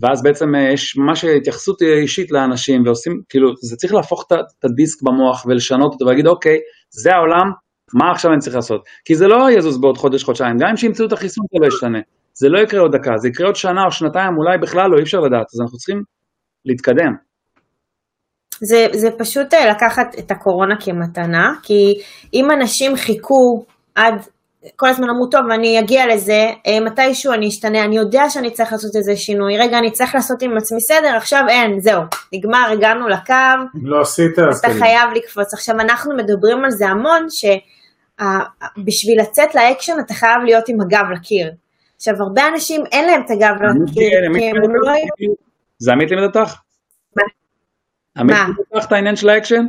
ואז 0.00 0.22
בעצם 0.22 0.54
אה, 0.54 0.72
יש 0.72 0.96
ממש 0.96 1.24
התייחסות 1.24 1.82
אישית 1.82 2.30
לאנשים, 2.30 2.82
ועושים, 2.86 3.20
כאילו, 3.28 3.48
זה 3.62 3.76
צריך 3.76 3.94
להפוך 3.94 4.24
את 4.32 4.64
הדיסק 4.64 5.02
במוח 5.02 5.46
ולשנות 5.48 5.92
אותו 5.92 6.04
ולהגיד, 6.04 6.26
אוקיי, 6.26 6.56
זה 6.90 7.14
העולם, 7.14 7.50
מה 7.94 8.10
עכשיו 8.10 8.30
אני 8.32 8.40
צריך 8.40 8.56
לעשות? 8.56 8.80
כי 9.04 9.14
זה 9.14 9.26
לא 9.28 9.50
יזוז 9.50 9.80
בעוד 9.80 9.96
חודש, 9.98 10.22
חודשיים, 10.24 10.56
גם 10.58 10.68
אם 10.68 10.76
שימצאו 10.76 11.06
את 11.06 11.12
החיסון 11.12 11.44
זה 11.52 11.58
לא 11.62 11.66
ישתנה. 11.66 11.98
זה 12.36 12.48
לא 12.48 12.58
יקרה 12.58 12.80
עוד 12.80 12.96
דקה, 12.96 13.10
זה 13.16 13.28
יקרה 13.28 13.46
עוד 13.46 13.56
שנה 13.56 13.84
או 13.86 13.90
שנתיים, 13.90 14.36
אולי 14.36 14.58
בכלל 14.58 14.90
לא, 14.90 14.96
אי 14.98 15.02
אפשר 15.02 15.20
לדעת, 15.20 15.46
אז 15.54 15.60
אנחנו 15.60 15.78
צריכים 15.78 16.02
להתקדם. 16.64 17.12
זה, 18.60 18.86
זה 18.92 19.08
פשוט 19.18 19.54
אה, 19.54 19.70
לקחת 19.70 20.18
את 20.18 20.30
הקורונה 20.30 20.74
כמתנה, 20.80 21.52
כי 21.62 21.94
אם 22.34 22.50
אנשים 22.50 22.96
חיכו 22.96 23.64
עד, 23.94 24.14
כל 24.76 24.88
הזמן 24.88 25.08
אמרו, 25.10 25.26
טוב, 25.30 25.40
אני 25.54 25.80
אגיע 25.80 26.06
לזה, 26.06 26.50
אה, 26.66 26.80
מתישהו 26.80 27.32
אני 27.32 27.48
אשתנה, 27.48 27.84
אני 27.84 27.96
יודע 27.96 28.30
שאני 28.30 28.50
צריך 28.50 28.72
לעשות 28.72 28.96
איזה 28.96 29.16
שינוי, 29.16 29.58
רגע, 29.58 29.78
אני 29.78 29.90
צריך 29.90 30.14
לעשות 30.14 30.42
עם 30.42 30.56
עצמי 30.56 30.80
סדר, 30.80 31.16
עכשיו 31.16 31.40
אין, 31.48 31.80
זהו, 31.80 32.02
נגמר, 32.34 32.66
הגענו 32.72 33.08
לקו, 33.08 33.34
לא 33.82 34.00
עשית, 34.00 34.38
אז 34.38 34.58
אתה 34.58 34.68
קדימה. 34.68 34.86
חייב 34.86 35.10
לקפוץ. 35.14 35.54
עכשיו, 35.54 35.74
אנחנו 35.80 36.16
מדברים 36.16 36.64
על 36.64 36.70
זה 36.70 36.86
המון, 36.88 37.26
שבשביל 37.28 39.20
לצאת 39.20 39.54
לאקשן 39.54 39.92
אתה 40.06 40.14
חייב 40.14 40.38
להיות 40.44 40.64
עם 40.68 40.76
הגב 40.80 41.10
לקיר. 41.14 41.50
עכשיו, 41.96 42.14
הרבה 42.20 42.48
אנשים 42.48 42.80
אין 42.92 43.06
להם 43.06 43.20
את 43.24 43.30
הגב 43.30 43.54
לקיר, 43.62 44.10
כי 44.38 44.50
הם 44.50 44.56
לא 44.56 44.90
היו... 44.90 45.34
זה 45.78 45.92
עמית 45.92 46.10
לימד 46.10 46.22
אותך? 46.22 46.63
מה? 48.16 48.22
עמית? 48.22 48.36
לימד 48.36 48.56
אותך 48.74 48.86
את 48.86 48.92
העניין 48.92 49.16
של 49.16 49.28
האקשן? 49.28 49.64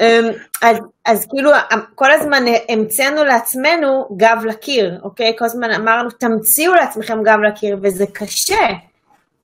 אמ, 0.00 0.24
אז, 0.62 0.76
אז 1.06 1.26
כאילו 1.30 1.50
כל 1.94 2.12
הזמן 2.12 2.44
המצאנו 2.68 3.24
לעצמנו 3.24 4.08
גב 4.16 4.44
לקיר, 4.44 5.00
אוקיי? 5.02 5.32
כל 5.38 5.44
הזמן 5.44 5.70
אמרנו 5.70 6.10
תמציאו 6.10 6.74
לעצמכם 6.74 7.22
גב 7.22 7.38
לקיר, 7.48 7.78
וזה 7.82 8.04
קשה. 8.12 8.66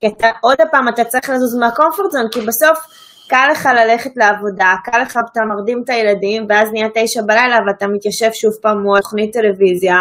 כי 0.01 0.07
אתה, 0.07 0.27
עוד 0.41 0.57
פעם 0.71 0.87
אתה 0.87 1.03
צריך 1.03 1.29
לזוז 1.29 1.55
מהקומפורט 1.55 2.11
זון, 2.11 2.27
כי 2.31 2.41
בסוף 2.41 2.79
קל 3.29 3.47
לך 3.51 3.69
ללכת 3.75 4.11
לעבודה, 4.15 4.73
קל 4.83 5.01
לך, 5.01 5.19
אתה 5.31 5.41
מרדים 5.45 5.81
את 5.83 5.89
הילדים, 5.89 6.45
ואז 6.49 6.71
נהיה 6.71 6.87
תשע 6.95 7.21
בלילה 7.21 7.57
ואתה 7.67 7.87
מתיישב 7.87 8.29
שוב 8.33 8.53
פעם 8.61 8.81
מול 8.81 8.99
תוכנית 8.99 9.33
טלוויזיה, 9.33 9.95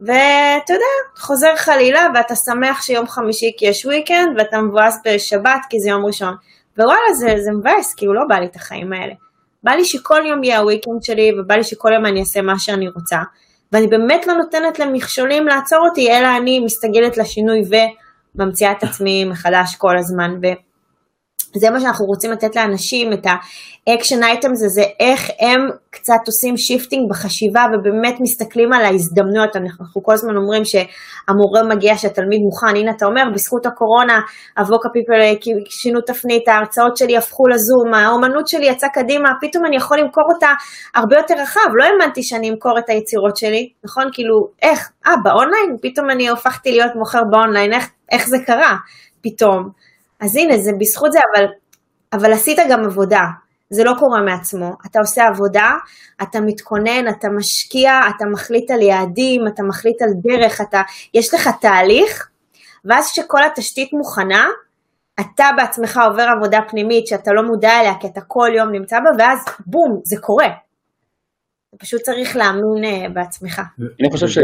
ואתה 0.00 0.72
יודע, 0.72 1.18
חוזר 1.18 1.56
חלילה 1.56 2.06
ואתה 2.14 2.34
שמח 2.36 2.82
שיום 2.82 3.06
חמישי 3.06 3.52
כי 3.56 3.66
יש 3.66 3.86
וויקנד, 3.86 4.38
ואתה 4.38 4.60
מבואס 4.60 4.98
בשבת 5.04 5.60
כי 5.70 5.80
זה 5.80 5.90
יום 5.90 6.06
ראשון. 6.06 6.34
ווואלה, 6.78 7.14
זה, 7.14 7.34
זה 7.44 7.50
מבאס, 7.52 7.94
כאילו 7.94 8.14
לא 8.14 8.20
בא 8.28 8.34
לי 8.34 8.46
את 8.46 8.56
החיים 8.56 8.92
האלה. 8.92 9.14
בא 9.62 9.72
לי 9.72 9.84
שכל 9.84 10.20
יום 10.26 10.44
יהיה 10.44 10.58
הוויקנד 10.58 11.02
שלי, 11.02 11.32
ובא 11.38 11.54
לי 11.54 11.64
שכל 11.64 11.92
יום 11.94 12.06
אני 12.06 12.20
אעשה 12.20 12.42
מה 12.42 12.58
שאני 12.58 12.88
רוצה. 12.88 13.18
ואני 13.72 13.86
באמת 13.86 14.26
לא 14.26 14.34
נותנת 14.34 14.78
למכשולים 14.78 15.46
לעצור 15.46 15.78
אותי, 15.88 16.10
אלא 16.10 16.28
אני 16.36 16.60
מסתגלת 16.60 17.16
לשינוי 17.16 17.62
וממציאה 18.34 18.72
את 18.72 18.82
עצמי 18.82 19.24
מחדש 19.24 19.76
כל 19.78 19.98
הזמן. 19.98 20.30
ו... 20.42 20.46
זה 21.56 21.70
מה 21.70 21.80
שאנחנו 21.80 22.06
רוצים 22.06 22.30
לתת 22.30 22.56
לאנשים, 22.56 23.12
את 23.12 23.26
ה 23.86 23.91
action 23.91 24.22
items 24.22 24.64
הזה, 24.64 24.82
איך 25.00 25.30
הם 25.40 25.60
קצת 25.90 26.20
עושים 26.26 26.56
shifting 26.56 27.10
בחשיבה 27.10 27.66
ובאמת 27.72 28.14
מסתכלים 28.20 28.72
על 28.72 28.84
ההזדמנויות. 28.84 29.56
אנחנו 29.56 30.02
כל 30.02 30.12
הזמן 30.12 30.36
אומרים 30.36 30.62
שהמורה 30.64 31.62
מגיע, 31.76 31.96
שהתלמיד 31.96 32.40
מוכן, 32.40 32.76
הנה 32.76 32.90
אתה 32.90 33.06
אומר, 33.06 33.22
בזכות 33.34 33.66
הקורונה, 33.66 34.20
ה 34.58 34.64
Voca 34.64 34.88
People 34.88 35.20
שינו 35.68 36.00
תפנית, 36.00 36.48
ההרצאות 36.48 36.96
שלי 36.96 37.16
הפכו 37.16 37.48
לזום, 37.48 37.94
האומנות 37.94 38.48
שלי 38.48 38.66
יצאה 38.66 38.88
קדימה, 38.88 39.28
פתאום 39.40 39.66
אני 39.66 39.76
יכול 39.76 39.98
למכור 39.98 40.24
אותה 40.34 40.48
הרבה 40.94 41.16
יותר 41.16 41.34
רחב. 41.42 41.70
לא 41.74 41.84
האמנתי 41.84 42.22
שאני 42.22 42.50
אמכור 42.50 42.78
את 42.78 42.88
היצירות 42.88 43.36
שלי, 43.36 43.68
נכון? 43.84 44.04
כאילו, 44.12 44.48
איך? 44.62 44.90
אה, 45.06 45.12
באונליין? 45.24 45.76
פתאום 45.82 46.10
אני 46.10 46.28
הופכתי 46.28 46.70
להיות 46.70 46.92
מוכר 46.96 47.22
באונליין, 47.30 47.72
איך, 47.72 47.90
איך 48.12 48.28
זה 48.28 48.36
קרה 48.46 48.76
פתאום? 49.22 49.89
אז 50.20 50.36
הנה, 50.36 50.58
זה 50.58 50.70
בזכות 50.78 51.12
זה, 51.12 51.18
אבל, 51.34 51.46
אבל 52.12 52.32
עשית 52.32 52.58
גם 52.70 52.84
עבודה. 52.84 53.22
זה 53.70 53.84
לא 53.84 53.92
קורה 53.98 54.20
מעצמו. 54.20 54.72
אתה 54.86 54.98
עושה 54.98 55.28
עבודה, 55.28 55.70
אתה 56.22 56.40
מתכונן, 56.40 57.08
אתה 57.08 57.28
משקיע, 57.28 58.00
אתה 58.16 58.24
מחליט 58.32 58.70
על 58.70 58.82
יעדים, 58.82 59.46
אתה 59.46 59.62
מחליט 59.62 60.02
על 60.02 60.08
דרך, 60.22 60.60
אתה, 60.60 60.82
יש 61.14 61.34
לך 61.34 61.50
תהליך, 61.60 62.28
ואז 62.84 63.10
כשכל 63.10 63.44
התשתית 63.44 63.92
מוכנה, 63.92 64.46
אתה 65.20 65.44
בעצמך 65.56 66.00
עובר 66.10 66.26
עבודה 66.36 66.58
פנימית 66.68 67.06
שאתה 67.06 67.32
לא 67.32 67.42
מודע 67.42 67.80
אליה, 67.80 67.94
כי 68.00 68.06
אתה 68.06 68.20
כל 68.20 68.48
יום 68.56 68.72
נמצא 68.72 68.96
בה, 69.00 69.10
ואז 69.18 69.38
בום, 69.66 70.00
זה 70.04 70.16
קורה. 70.20 70.46
אתה 71.68 71.78
פשוט 71.78 72.02
צריך 72.02 72.36
להאמין 72.36 72.84
אה, 72.84 73.08
בעצמך. 73.08 73.62
אני 74.00 74.10
חושב 74.10 74.28
ש... 74.28 74.38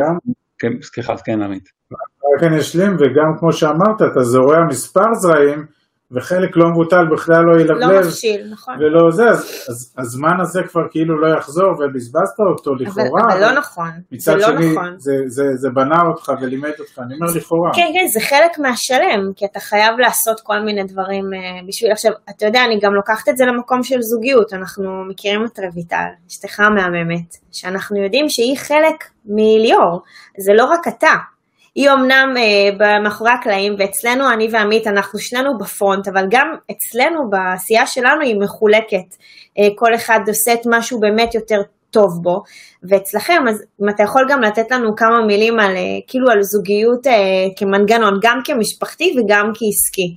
כן, 0.59 0.83
סליחה, 0.83 1.15
כן, 1.25 1.43
עמית. 1.43 1.69
רק 1.93 2.43
אני 2.43 2.59
אשלים, 2.59 2.95
וגם 2.95 3.39
כמו 3.39 3.53
שאמרת, 3.53 4.03
אתה 4.13 4.23
זורע 4.23 4.65
מספר 4.69 5.15
זרעים, 5.15 5.67
וחלק 6.13 6.57
לא 6.57 6.71
מבוטל 6.71 7.05
בכלל 7.13 7.43
לא 7.45 7.61
ילבלב. 7.61 7.91
לא 7.91 8.01
מפשיל, 8.01 8.53
נכון. 8.53 8.75
ולא 8.79 9.11
זה, 9.11 9.25
אז, 9.29 9.65
אז 9.69 9.95
הזמן 9.99 10.41
הזה 10.41 10.63
כבר 10.63 10.83
כאילו 10.91 11.21
לא 11.21 11.39
יחזור, 11.39 11.71
ובזבזת 11.71 12.41
אותו 12.51 12.75
לכאורה. 12.75 13.23
אבל, 13.25 13.33
אבל 13.33 13.41
לא 13.41 13.59
נכון, 13.59 13.91
זה 14.19 14.35
לא 14.35 14.47
שני, 14.47 14.73
נכון. 14.73 14.95
זה, 14.99 15.13
זה, 15.27 15.45
זה 15.55 15.69
בנה 15.75 16.03
אותך 16.09 16.33
ולימד 16.41 16.71
אותך, 16.79 16.99
אני 16.99 17.15
אומר 17.15 17.27
לכאורה. 17.37 17.71
כן, 17.75 17.91
כן, 17.95 18.07
זה 18.07 18.21
חלק 18.21 18.59
מהשלם, 18.59 19.33
כי 19.37 19.45
אתה 19.45 19.61
חייב 19.61 19.99
לעשות 19.99 20.41
כל 20.41 20.61
מיני 20.61 20.85
דברים 20.85 21.25
uh, 21.25 21.69
בשביל, 21.69 21.93
עכשיו, 21.93 22.13
אתה 22.31 22.47
יודע, 22.47 22.65
אני 22.65 22.79
גם 22.83 22.95
לוקחת 22.95 23.29
את 23.29 23.37
זה 23.37 23.45
למקום 23.47 23.83
של 23.83 24.03
זוגיות, 24.03 24.53
אנחנו 24.53 25.05
מכירים 25.09 25.45
את 25.45 25.59
רויטל, 25.75 26.09
אשתך 26.29 26.61
המהממת, 26.61 27.37
שאנחנו 27.53 28.03
יודעים 28.03 28.29
שהיא 28.29 28.57
חלק 28.59 29.05
מליאור, 29.25 30.03
זה 30.39 30.53
לא 30.53 30.65
רק 30.65 30.89
אתה. 30.89 31.36
היא 31.77 31.91
אמנם 31.91 32.35
uh, 32.37 33.03
מאחורי 33.05 33.31
הקלעים, 33.31 33.75
ואצלנו, 33.79 34.31
אני 34.33 34.49
ועמית, 34.53 34.87
אנחנו 34.87 35.19
שנינו 35.19 35.59
בפרונט, 35.59 36.09
אבל 36.09 36.27
גם 36.31 36.47
אצלנו, 36.71 37.31
בעשייה 37.31 37.87
שלנו, 37.87 38.21
היא 38.23 38.37
מחולקת. 38.41 39.09
Uh, 39.15 39.63
כל 39.75 39.95
אחד 39.95 40.21
עושה 40.29 40.55
את 40.55 40.61
משהו 40.67 41.01
באמת 41.01 41.35
יותר 41.35 41.61
טוב 41.91 42.23
בו, 42.23 42.43
ואצלכם, 42.89 43.43
אז 43.49 43.65
אם 43.83 43.89
אתה 43.89 44.03
יכול 44.03 44.23
גם 44.31 44.41
לתת 44.41 44.71
לנו 44.71 44.97
כמה 44.97 45.27
מילים 45.27 45.59
על, 45.59 45.77
uh, 45.77 46.05
כאילו 46.07 46.31
על 46.31 46.43
זוגיות 46.43 47.07
uh, 47.07 47.11
כמנגנון, 47.57 48.19
גם 48.23 48.39
כמשפחתי 48.45 49.15
וגם 49.19 49.45
כעסקי. 49.55 50.15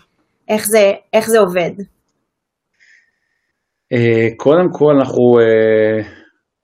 איך 0.49 0.65
זה, 0.67 0.91
איך 1.13 1.29
זה 1.29 1.39
עובד? 1.39 1.71
Uh, 3.93 4.35
קודם 4.37 4.67
כל, 4.71 4.93
אנחנו 4.99 5.23
uh, 5.39 6.05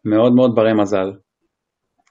מאוד 0.05 0.33
מאוד 0.35 0.51
ברי 0.55 0.73
מזל, 0.73 1.11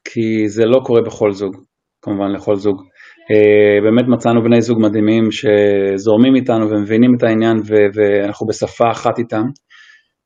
כי 0.05 0.49
זה 0.49 0.65
לא 0.65 0.81
קורה 0.85 1.01
בכל 1.03 1.33
זוג. 1.33 1.57
כמובן 2.05 2.31
לכל 2.33 2.57
זוג. 2.57 2.77
Uh, 2.81 3.85
באמת 3.85 4.09
מצאנו 4.09 4.43
בני 4.43 4.61
זוג 4.61 4.79
מדהימים 4.81 5.25
שזורמים 5.31 6.35
איתנו 6.35 6.71
ומבינים 6.71 7.15
את 7.17 7.23
העניין 7.23 7.57
ו- 7.57 7.89
ואנחנו 7.95 8.47
בשפה 8.47 8.91
אחת 8.91 9.19
איתם. 9.19 9.45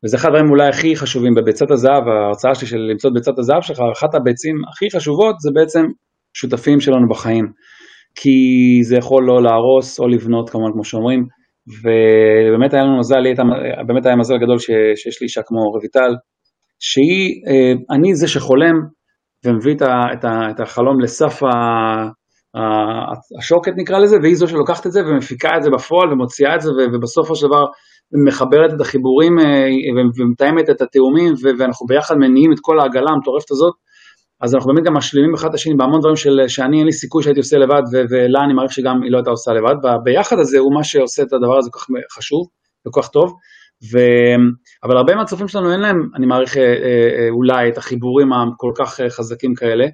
וזה 0.04 0.16
אחד 0.16 0.28
הדברים 0.28 0.50
אולי 0.50 0.68
הכי 0.68 0.96
חשובים 0.96 1.34
בביצת 1.34 1.70
הזהב, 1.70 2.02
ההרצאה 2.08 2.54
שלי 2.54 2.68
של 2.68 2.76
למצוא 2.76 3.10
את 3.10 3.14
ביצת 3.14 3.38
הזהב 3.38 3.62
שלך, 3.62 3.78
אחת 3.92 4.14
הביצים 4.14 4.56
הכי 4.72 4.86
חשובות 4.96 5.34
זה 5.40 5.50
בעצם 5.54 5.84
שותפים 6.34 6.80
שלנו 6.80 7.08
בחיים. 7.08 7.44
כי 8.14 8.36
זה 8.88 8.96
יכול 8.96 9.24
לא 9.26 9.42
להרוס 9.42 10.00
או 10.00 10.08
לבנות 10.08 10.50
כמובן 10.50 10.72
כמו 10.72 10.84
שאומרים, 10.84 11.24
ובאמת 11.82 12.74
היה 12.74 12.82
לנו 12.82 12.98
מזל, 12.98 13.22
באמת 13.86 14.06
היה 14.06 14.16
מזל 14.16 14.38
גדול 14.38 14.58
ש- 14.58 14.94
שיש 14.96 15.20
לי 15.20 15.24
אישה 15.24 15.40
כמו 15.46 15.58
רויטל, 15.74 16.12
שהיא, 16.80 17.28
uh, 17.46 17.94
אני 17.94 18.14
זה 18.14 18.28
שחולם 18.28 18.74
ומביא 19.44 19.74
את, 19.74 19.82
ה, 19.82 20.28
את, 20.50 20.60
החלום 20.60 21.00
לסף 21.00 21.42
ה, 21.42 21.48
ה, 22.58 22.62
השוקת 23.38 23.72
נקרא 23.76 23.98
לזה, 23.98 24.16
והיא 24.22 24.36
זו 24.36 24.48
שלוקחת 24.48 24.86
את 24.86 24.92
זה 24.92 25.00
ומפיקה 25.06 25.56
את 25.56 25.62
זה 25.62 25.70
בפועל 25.70 26.12
ומוציאה 26.12 26.54
את 26.54 26.60
זה 26.60 26.70
ובסופו 26.94 27.36
של 27.36 27.46
דבר 27.46 27.64
מחברת 28.26 28.74
את 28.74 28.80
החיבורים 28.80 29.38
אה, 29.38 29.68
ומתאמת 30.18 30.70
את 30.70 30.80
התאומים 30.82 31.34
ואנחנו 31.58 31.86
ביחד 31.86 32.14
מניעים 32.14 32.52
את 32.52 32.58
כל 32.60 32.80
העגלה 32.80 33.10
המטורפת 33.10 33.50
הזאת, 33.50 33.74
אז 34.40 34.54
אנחנו 34.54 34.72
באמת 34.72 34.86
גם 34.86 34.94
משלימים 34.96 35.34
אחד 35.34 35.48
את 35.48 35.54
השני 35.54 35.74
בהמון 35.76 36.00
דברים 36.00 36.16
של, 36.16 36.40
שאני 36.48 36.78
אין 36.78 36.86
לי 36.86 36.92
סיכוי 36.92 37.22
שהייתי 37.22 37.40
עושה 37.40 37.56
לבד 37.58 37.82
ולה 38.10 38.40
אני 38.44 38.54
מעריך 38.54 38.72
שגם 38.72 39.02
היא 39.02 39.12
לא 39.12 39.16
הייתה 39.16 39.30
עושה 39.30 39.52
לבד, 39.52 39.74
והביחד 39.82 40.38
הזה 40.38 40.58
הוא 40.58 40.74
מה 40.74 40.84
שעושה 40.84 41.22
את 41.22 41.32
הדבר 41.32 41.58
הזה 41.58 41.70
כל 41.72 41.78
כך 41.78 41.86
חשוב 42.16 42.46
וכל 42.86 43.02
כך 43.02 43.08
טוב. 43.08 43.34
ו... 43.92 43.98
אבל 44.84 44.96
הרבה 44.96 45.14
מהצופים 45.14 45.48
שלנו 45.48 45.72
אין 45.72 45.80
להם, 45.80 45.96
אני 46.16 46.26
מעריך 46.26 46.56
אה, 46.56 46.62
אה, 46.62 47.28
אולי 47.30 47.68
את 47.68 47.78
החיבורים 47.78 48.32
הכל 48.32 48.72
כך 48.78 49.00
אה, 49.00 49.10
חזקים 49.10 49.54
כאלה, 49.54 49.86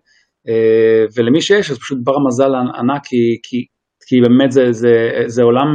ולמי 1.16 1.40
שיש 1.40 1.70
אז 1.70 1.78
פשוט 1.78 1.98
בר 2.04 2.18
מזל 2.26 2.50
ענק, 2.54 3.02
כי, 3.04 3.16
כי, 3.42 3.56
כי 4.08 4.20
באמת 4.20 4.52
זה, 4.52 4.72
זה, 4.72 5.10
זה 5.26 5.42
עולם 5.42 5.66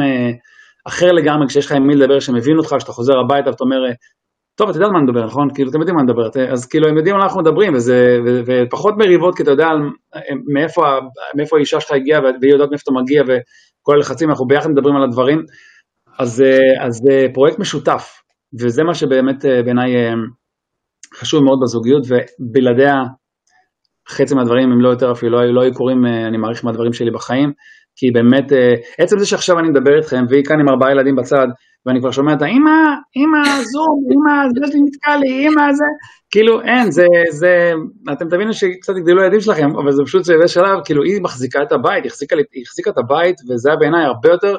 אחר 0.88 1.12
לגמרי, 1.12 1.48
כשיש 1.48 1.66
לך 1.66 1.72
עם 1.72 1.88
מי 1.88 1.96
לדבר, 1.96 2.20
שמבין 2.20 2.58
אותך, 2.58 2.76
שאתה 2.80 2.92
חוזר 2.92 3.14
הביתה 3.20 3.50
ואתה 3.50 3.64
אומר, 3.64 3.78
טוב, 4.56 4.70
אתה 4.70 4.78
יודע 4.78 4.88
על 4.88 4.92
מה 4.94 5.02
נדבר, 5.02 5.26
נכון? 5.26 5.48
כאילו, 5.54 5.70
אתם 5.70 5.80
יודעים 5.80 5.96
מה 5.96 6.04
נדבר, 6.04 6.52
אז 6.52 6.66
כאילו, 6.66 6.88
הם 6.88 6.98
יודעים 6.98 7.16
על 7.16 7.20
מה 7.22 7.26
אנחנו 7.26 7.42
מדברים, 7.42 7.74
וזה, 7.74 8.20
ו, 8.26 8.42
ופחות 8.46 8.94
מריבות, 8.98 9.36
כי 9.38 9.44
אתה 9.44 9.52
יודע 9.52 9.68
מאיפה, 10.54 10.82
מאיפה 11.38 11.58
האישה 11.58 11.80
שלך 11.80 11.92
הגיעה, 11.92 12.22
והיא 12.22 12.54
יודעת 12.54 12.70
מאיפה 12.70 12.84
אתה 12.84 13.00
מגיע, 13.02 13.24
וכל 13.24 13.96
הלחצים, 13.96 14.30
אנחנו 14.30 14.48
ביחד 14.48 14.70
מדברים 14.70 14.96
על 14.96 15.04
הדברים, 15.04 15.44
אז, 16.20 16.42
אה, 16.42 16.86
אז 16.86 17.02
אה, 17.12 17.26
פרויקט 17.34 17.60
משותף, 17.60 18.22
וזה 18.62 18.84
מה 18.84 18.94
שבאמת 18.94 19.46
אה, 19.46 19.64
בעיניי 19.64 19.92
חשוב 21.16 21.44
מאוד 21.44 21.60
בזוגיות, 21.64 22.04
ובלעדיה 22.08 22.94
חצי 24.10 24.36
מהדברים, 24.36 24.72
אם 24.72 24.82
לא 24.82 24.90
יותר 24.90 25.12
אפילו, 25.12 25.38
לא, 25.38 25.54
לא 25.54 25.62
היו 25.62 25.74
קורים, 25.74 26.06
אני 26.06 26.38
מעריך 26.38 26.66
מהדברים 26.66 26.94
שלי 26.94 27.12
בחיים, 27.12 27.52
כי 27.96 28.12
באמת, 28.12 28.52
עצם 28.98 29.20
זה 29.20 29.26
שעכשיו 29.26 29.60
אני 29.60 29.70
מדבר 29.70 29.98
איתכם, 29.98 30.24
והיא 30.30 30.44
כאן 30.46 30.60
עם 30.60 30.70
ארבעה 30.70 30.92
ילדים 30.92 31.16
בצד, 31.16 31.48
ואני 31.86 32.00
כבר 32.00 32.12
שומע 32.12 32.34
את 32.34 32.42
האמא, 32.42 32.80
אמא, 33.18 33.44
זום, 33.46 33.96
אמא, 34.12 34.50
זה 34.50 34.78
נתקע 34.86 35.18
לי, 35.18 35.48
אמא, 35.48 35.74
זה, 35.74 35.84
כאילו 36.32 36.62
אין, 36.62 36.92
זה, 36.92 37.06
זה, 37.30 37.72
אתם 38.12 38.30
תבינו 38.30 38.54
שקצת 38.54 38.94
יגדלו 38.98 39.22
הילדים 39.22 39.40
שלכם, 39.40 39.70
אבל 39.76 39.92
זה 39.92 40.04
פשוט, 40.06 40.24
זה 40.24 40.48
שלב, 40.48 40.80
כאילו 40.86 41.04
היא 41.04 41.22
מחזיקה 41.22 41.64
את 41.64 41.72
הבית, 41.72 42.04
היא 42.04 42.10
החזיקה, 42.10 42.36
היא 42.54 42.64
החזיקה 42.68 42.90
את 42.92 42.98
הבית, 42.98 43.36
וזה 43.50 43.70
היה 43.70 43.78
בעיניי 43.78 44.06
הרבה 44.06 44.30
יותר 44.30 44.56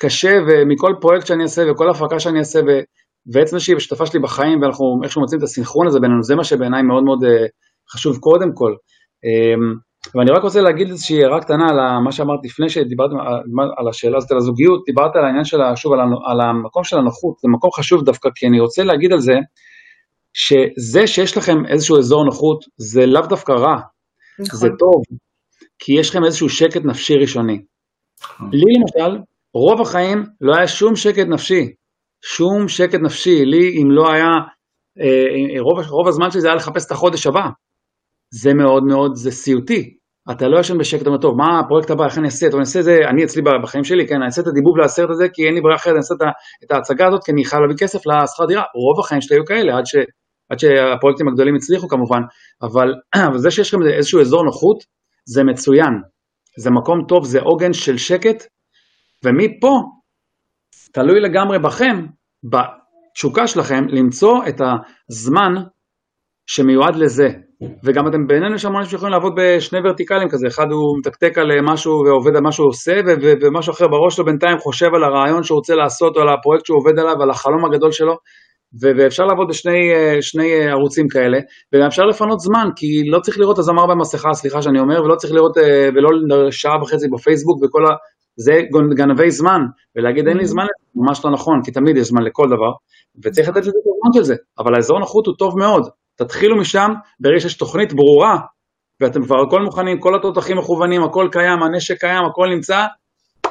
קשה, 0.00 0.38
ומכל 0.48 0.94
פרויקט 1.00 1.26
שאני 1.26 1.42
אעשה 1.42 1.62
וכל 1.70 1.90
הפקה 1.90 2.20
שאני 2.20 2.38
אעשה, 2.38 2.60
ו... 2.66 2.70
ועצם 3.32 3.58
זה 3.58 3.64
שהיא 3.64 3.78
שותפה 3.78 4.06
שלי 4.06 4.20
בחיים 4.20 4.62
ואנחנו 4.62 5.00
איכשהו 5.02 5.20
מוצאים 5.20 5.38
את 5.38 5.44
הסינכרון 5.44 5.86
הזה 5.86 6.00
בינינו, 6.00 6.22
זה 6.22 6.34
מה 6.36 6.44
שבעיניי 6.44 6.82
מאוד 6.82 7.04
מאוד 7.04 7.24
uh, 7.24 7.26
חשוב 7.92 8.18
קודם 8.18 8.50
כל. 8.54 8.74
ואני 10.14 10.30
רק 10.30 10.42
רוצה 10.42 10.60
להגיד 10.60 10.88
איזושהי 10.88 11.24
הערה 11.24 11.40
קטנה 11.40 11.68
על 11.68 12.02
מה 12.04 12.12
שאמרת 12.12 12.40
לפני 12.44 12.68
שדיברתם 12.68 13.14
על, 13.20 13.70
על 13.76 13.88
השאלה 13.88 14.16
הזאת 14.16 14.30
על 14.30 14.36
הזוגיות, 14.36 14.82
דיברת 14.86 15.16
על 15.16 15.24
העניין 15.24 15.44
של, 15.44 15.58
שוב, 15.76 15.92
על, 15.92 16.00
על 16.00 16.40
המקום 16.40 16.84
של 16.84 16.98
הנוחות, 16.98 17.34
זה 17.42 17.48
מקום 17.48 17.70
חשוב 17.72 18.04
דווקא, 18.04 18.28
כי 18.34 18.46
אני 18.46 18.60
רוצה 18.60 18.84
להגיד 18.84 19.12
על 19.12 19.20
זה, 19.20 19.34
שזה 20.32 21.06
שיש 21.06 21.36
לכם 21.36 21.66
איזשהו 21.66 21.98
אזור 21.98 22.24
נוחות, 22.24 22.64
זה 22.76 23.06
לאו 23.06 23.26
דווקא 23.26 23.52
רע, 23.52 23.76
נכון. 24.40 24.58
זה 24.60 24.68
טוב, 24.78 25.18
כי 25.78 25.92
יש 26.00 26.10
לכם 26.10 26.24
איזשהו 26.24 26.48
שקט 26.48 26.84
נפשי 26.84 27.16
ראשוני. 27.16 27.62
נכון. 28.22 28.50
לי 28.52 28.72
למשל, 28.78 29.18
רוב 29.54 29.80
החיים 29.80 30.24
לא 30.40 30.54
היה 30.56 30.66
שום 30.66 30.96
שקט 30.96 31.26
נפשי, 31.28 31.72
שום 32.24 32.68
שקט 32.68 33.00
נפשי, 33.02 33.44
לי 33.44 33.82
אם 33.82 33.90
לא 33.90 34.12
היה 34.12 34.28
אה, 35.00 35.60
רוב, 35.60 35.86
רוב 35.90 36.08
הזמן 36.08 36.30
שלי 36.30 36.40
זה 36.40 36.48
היה 36.48 36.56
לחפש 36.56 36.86
את 36.86 36.92
החודש 36.92 37.26
הבא. 37.26 37.46
זה 38.34 38.54
מאוד 38.54 38.82
מאוד, 38.84 39.14
זה 39.14 39.30
סיוטי. 39.30 39.96
אתה 40.30 40.48
לא 40.48 40.60
ישן 40.60 40.78
בשקט, 40.78 41.02
אתה 41.02 41.10
אומר, 41.10 41.20
טוב, 41.20 41.36
מה 41.36 41.60
הפרויקט 41.60 41.90
הבא, 41.90 42.04
איך 42.04 42.18
אני 42.18 42.26
אעשה, 42.26 42.46
טוב, 42.46 42.54
אני 42.54 42.60
אעשה 42.60 42.78
את 42.78 42.84
זה, 42.84 42.96
אני 43.10 43.24
אצלי 43.24 43.42
בחיים 43.62 43.84
שלי, 43.84 44.06
כן, 44.06 44.14
אני 44.14 44.24
אעשה 44.24 44.42
את 44.42 44.46
הדיבוב 44.46 44.78
לסרט 44.78 45.10
הזה, 45.10 45.26
כי 45.34 45.46
אין 45.46 45.54
לי 45.54 45.60
ברירה 45.60 45.76
אחרת, 45.76 45.92
אני 45.92 45.98
אעשה 45.98 46.14
את 46.64 46.70
ההצגה 46.70 47.06
הזאת, 47.06 47.24
כי 47.24 47.32
אני 47.32 47.44
חייב 47.44 47.62
להביא 47.62 47.76
כסף 47.76 47.98
לשכר 48.06 48.46
דירה. 48.46 48.62
רוב 48.74 49.00
החיים 49.00 49.20
שלי 49.20 49.36
היו 49.36 49.44
כאלה, 49.44 49.78
עד, 49.78 49.86
ש, 49.86 49.96
עד 50.50 50.58
שהפרויקטים 50.58 51.28
הגדולים 51.28 51.54
הצליחו 51.56 51.88
כמובן, 51.88 52.20
אבל, 52.62 52.88
אבל 53.28 53.38
זה 53.38 53.50
שיש 53.50 53.74
לכם 53.74 53.82
איזשהו 53.96 54.20
אזור 54.20 54.44
נוחות, 54.44 54.78
זה 55.28 55.44
מצוין. 55.44 55.94
זה 56.58 56.70
מקום 56.70 56.98
טוב, 57.08 57.24
זה 57.24 57.40
עוגן 57.40 57.72
של 57.72 57.96
שקט, 57.96 58.44
ומפה, 59.24 59.80
תלוי 60.92 61.20
לגמרי 61.20 61.58
בכם, 61.58 62.06
בתשוקה 62.44 63.46
שלכם, 63.46 63.84
למצוא 63.88 64.42
את 64.48 64.60
הזמן 65.10 65.52
שמיועד 66.46 66.96
לזה. 66.96 67.28
וגם 67.84 68.08
אתם 68.08 68.26
בינינו 68.26 68.54
יש 68.54 68.64
המון 68.64 68.84
שיכולים 68.84 69.12
לעבוד 69.12 69.32
בשני 69.36 69.78
ורטיקלים 69.84 70.28
כזה, 70.28 70.46
אחד 70.46 70.66
הוא 70.70 70.98
מתקתק 70.98 71.38
על 71.38 71.60
משהו 71.62 71.92
ועובד 71.92 72.36
על 72.36 72.42
מה 72.42 72.52
שהוא 72.52 72.68
עושה, 72.68 73.00
ומשהו 73.42 73.72
אחר 73.72 73.88
בראש 73.88 74.16
שלו 74.16 74.24
בינתיים 74.24 74.58
חושב 74.58 74.86
על 74.94 75.04
הרעיון 75.04 75.42
שהוא 75.42 75.56
רוצה 75.56 75.74
לעשות, 75.74 76.16
או 76.16 76.22
על 76.22 76.28
הפרויקט 76.28 76.66
שהוא 76.66 76.78
עובד 76.78 76.98
עליו, 76.98 77.22
על 77.22 77.30
החלום 77.30 77.64
הגדול 77.64 77.92
שלו, 77.92 78.14
ואפשר 78.80 79.24
לעבוד 79.24 79.48
בשני 79.48 79.92
שני 80.20 80.70
ערוצים 80.70 81.08
כאלה, 81.08 81.38
וגם 81.74 81.86
אפשר 81.86 82.02
לפנות 82.02 82.40
זמן, 82.40 82.68
כי 82.76 82.86
לא 83.10 83.20
צריך 83.20 83.38
לראות 83.38 83.58
הזמר 83.58 83.86
במסכה, 83.86 84.32
סליחה 84.32 84.62
שאני 84.62 84.80
אומר, 84.80 85.02
ולא 85.04 85.14
צריך 85.14 85.32
לראות, 85.32 85.56
ולא 85.94 86.50
שעה 86.50 86.82
וחצי 86.82 87.06
בפייסבוק 87.12 87.58
וכל. 87.62 87.84
זה 88.36 88.52
גנבי 88.94 89.30
זמן, 89.30 89.60
ולהגיד 89.96 90.28
אין 90.28 90.36
לי 90.36 90.46
זמן, 90.46 90.66
ממש 90.94 91.24
לא 91.24 91.30
נכון, 91.30 91.60
כי 91.64 91.70
תמיד 91.70 91.96
יש 91.96 92.06
זמן 92.06 92.22
לכל 92.22 92.46
דבר, 92.46 92.72
וצריך 93.24 93.48
לתת 93.48 93.60
לזה 93.60 93.70
את 93.70 93.74
הזמן 93.76 94.12
של 94.14 94.22
זה, 94.22 94.34
אבל 94.58 94.74
האזור 94.74 94.98
נוחות 94.98 95.26
הוא 95.26 95.34
טוב 95.38 95.58
מאוד, 95.58 95.88
תתחילו 96.16 96.56
משם, 96.56 96.90
ברגע 97.20 97.40
שיש 97.40 97.56
תוכנית 97.56 97.92
ברורה, 97.92 98.38
ואתם 99.00 99.22
כבר 99.24 99.36
הכל 99.46 99.62
מוכנים, 99.62 100.00
כל 100.00 100.14
התותחים 100.14 100.58
מכוונים, 100.58 101.02
הכל 101.02 101.28
קיים, 101.32 101.62
הנשק 101.62 102.00
קיים, 102.00 102.24
הכל 102.30 102.46
נמצא, 102.54 102.86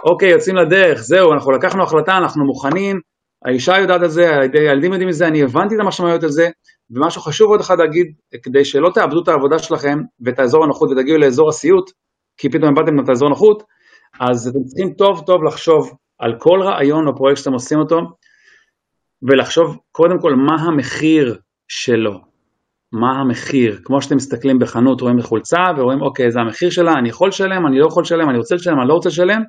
אוקיי, 0.03 0.29
יוצאים 0.29 0.55
לדרך, 0.55 1.00
זהו, 1.00 1.33
אנחנו 1.33 1.51
לקחנו 1.51 1.83
החלטה, 1.83 2.17
אנחנו 2.17 2.45
מוכנים, 2.45 3.00
האישה 3.45 3.79
יודעת 3.79 4.01
על 4.01 4.07
זה, 4.07 4.39
הילדים 4.53 4.91
יודעים 4.91 5.09
את 5.09 5.13
זה, 5.13 5.27
אני 5.27 5.43
הבנתי 5.43 5.75
את 5.75 5.79
המשמעויות 5.79 6.24
על 6.24 6.29
זה, 6.29 6.50
ומשהו 6.91 7.21
חשוב 7.21 7.48
עוד 7.50 7.59
אחד 7.59 7.79
להגיד, 7.79 8.07
כדי 8.43 8.65
שלא 8.65 8.89
תאבדו 8.93 9.21
את 9.24 9.27
העבודה 9.27 9.59
שלכם 9.59 9.98
ואת 10.25 10.39
האזור 10.39 10.63
הנוחות 10.63 10.89
ותגיעו 10.91 11.17
לאזור 11.17 11.50
הסיוט, 11.50 11.91
כי 12.38 12.50
פתאום 12.50 12.77
איבדתם 12.77 13.00
את 13.03 13.09
האזור 13.09 13.27
הנוחות, 13.27 13.63
אז 14.20 14.48
אתם 14.48 14.63
צריכים 14.63 14.94
טוב 14.94 15.24
טוב 15.25 15.44
לחשוב 15.44 15.98
על 16.20 16.36
כל 16.39 16.62
רעיון 16.63 17.08
או 17.08 17.16
פרויקט 17.16 17.39
שאתם 17.39 17.54
עושים 17.54 17.80
אותו, 17.80 18.00
ולחשוב 19.22 19.78
קודם 19.92 20.20
כל 20.22 20.36
מה 20.36 20.56
המחיר 20.56 21.38
שלו. 21.68 22.30
מה 22.92 23.12
המחיר, 23.12 23.80
כמו 23.84 24.01
שאתם 24.01 24.16
מסתכלים 24.16 24.60
בחנות, 24.60 25.01
רואים 25.01 25.18
לחולצה 25.18 25.63
ורואים 25.78 26.01
אוקיי 26.01 26.32
זה 26.32 26.39
המחיר 26.39 26.70
שלה, 26.70 26.94
אני 26.94 27.10
יכול 27.10 27.30
לשלם, 27.30 27.68
אני 27.68 27.80
לא 27.80 27.88
יכול 27.88 28.04
לשלם, 28.04 28.30
אני 28.30 28.38
רוצה 28.38 28.56
לשלם, 28.56 28.80
אני 28.80 28.88
לא 28.88 28.94
רוצה 28.94 29.10
לשלם, 29.10 29.42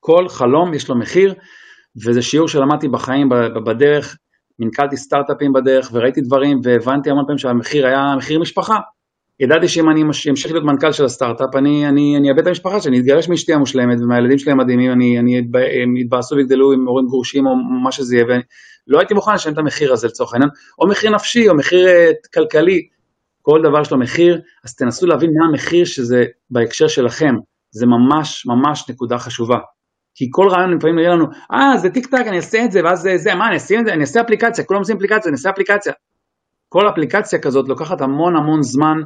כל 0.00 0.28
חלום 0.28 0.74
יש 0.74 0.88
לו 0.88 0.98
מחיר 0.98 1.34
וזה 2.06 2.22
שיעור 2.22 2.48
שלמדתי 2.48 2.88
בחיים 2.88 3.28
בדרך, 3.66 4.16
מנכלתי 4.58 4.96
סטארט-אפים 4.96 5.52
בדרך 5.52 5.90
וראיתי 5.92 6.20
דברים 6.20 6.60
והבנתי 6.64 7.10
המון 7.10 7.24
פעמים 7.26 7.38
שהמחיר 7.38 7.86
היה 7.86 8.14
מחיר 8.16 8.40
משפחה, 8.40 8.78
ידעתי 9.42 9.68
שאם 9.68 9.90
אני 9.90 10.02
אמשיך 10.30 10.52
להיות 10.52 10.64
מנכ"ל 10.64 10.92
של 10.92 11.04
הסטארט-אפ 11.04 11.56
אני, 11.56 12.28
אאבד 12.30 12.38
את 12.38 12.46
המשפחה 12.46 12.80
שלי, 12.80 12.90
אני 12.90 13.00
אתגרש 13.00 13.28
מאשתי 13.28 13.52
המושלמת 13.52 13.98
ומהילדים 14.00 14.38
שלי 14.38 14.52
המדהימים, 14.52 14.92
אני, 14.92 15.18
אני 15.18 16.00
יתבאסו 16.00 16.36
ויגדלו 16.36 16.72
עם 16.72 16.88
הורים 16.88 17.06
גרושים 17.06 17.46
או 17.46 17.56
מה 17.56 17.92
שזה 17.92 18.16
יהיה 18.16 18.26
לא 18.86 18.98
הייתי 18.98 19.14
מוכן 19.14 19.34
לשלם 19.34 19.52
את 19.52 19.58
המחיר 19.58 19.92
הזה 19.92 20.06
לצורך 20.06 20.32
העניין, 20.32 20.50
או 20.78 20.88
מחיר 20.88 21.10
נפשי, 21.10 21.48
או 21.48 21.54
מחיר 21.54 21.86
uh, 21.88 22.28
כלכלי, 22.34 22.88
כל 23.42 23.60
דבר 23.62 23.80
יש 23.80 23.90
לו 23.90 23.98
מחיר, 23.98 24.40
אז 24.64 24.74
תנסו 24.74 25.06
להבין 25.06 25.30
מה 25.38 25.46
המחיר 25.46 25.84
שזה 25.84 26.24
בהקשר 26.50 26.88
שלכם, 26.88 27.34
זה 27.70 27.86
ממש 27.86 28.46
ממש 28.46 28.90
נקודה 28.90 29.18
חשובה. 29.18 29.58
כי 30.14 30.28
כל 30.30 30.48
רעיון 30.48 30.76
לפעמים 30.76 30.96
נראה 30.96 31.14
לנו, 31.14 31.26
אה 31.52 31.76
זה 31.78 31.90
טיק 31.90 32.06
טק 32.06 32.24
אני 32.26 32.36
אעשה 32.36 32.64
את 32.64 32.72
זה, 32.72 32.80
ואז 32.84 33.00
זה, 33.00 33.18
זה 33.18 33.34
מה 33.34 33.46
אני 33.46 33.54
אעשה 33.54 33.80
את 33.80 33.86
זה, 33.86 33.92
אני 33.92 34.00
אעשה 34.00 34.20
אפליקציה, 34.20 34.64
כולם 34.64 34.80
עושים 34.80 34.96
אפליקציה, 34.96 35.28
אני 35.28 35.32
אעשה 35.32 35.50
אפליקציה. 35.50 35.92
כל 36.72 36.88
אפליקציה 36.88 37.38
כזאת 37.38 37.68
לוקחת 37.68 38.00
המון 38.00 38.36
המון 38.36 38.62
זמן, 38.62 38.96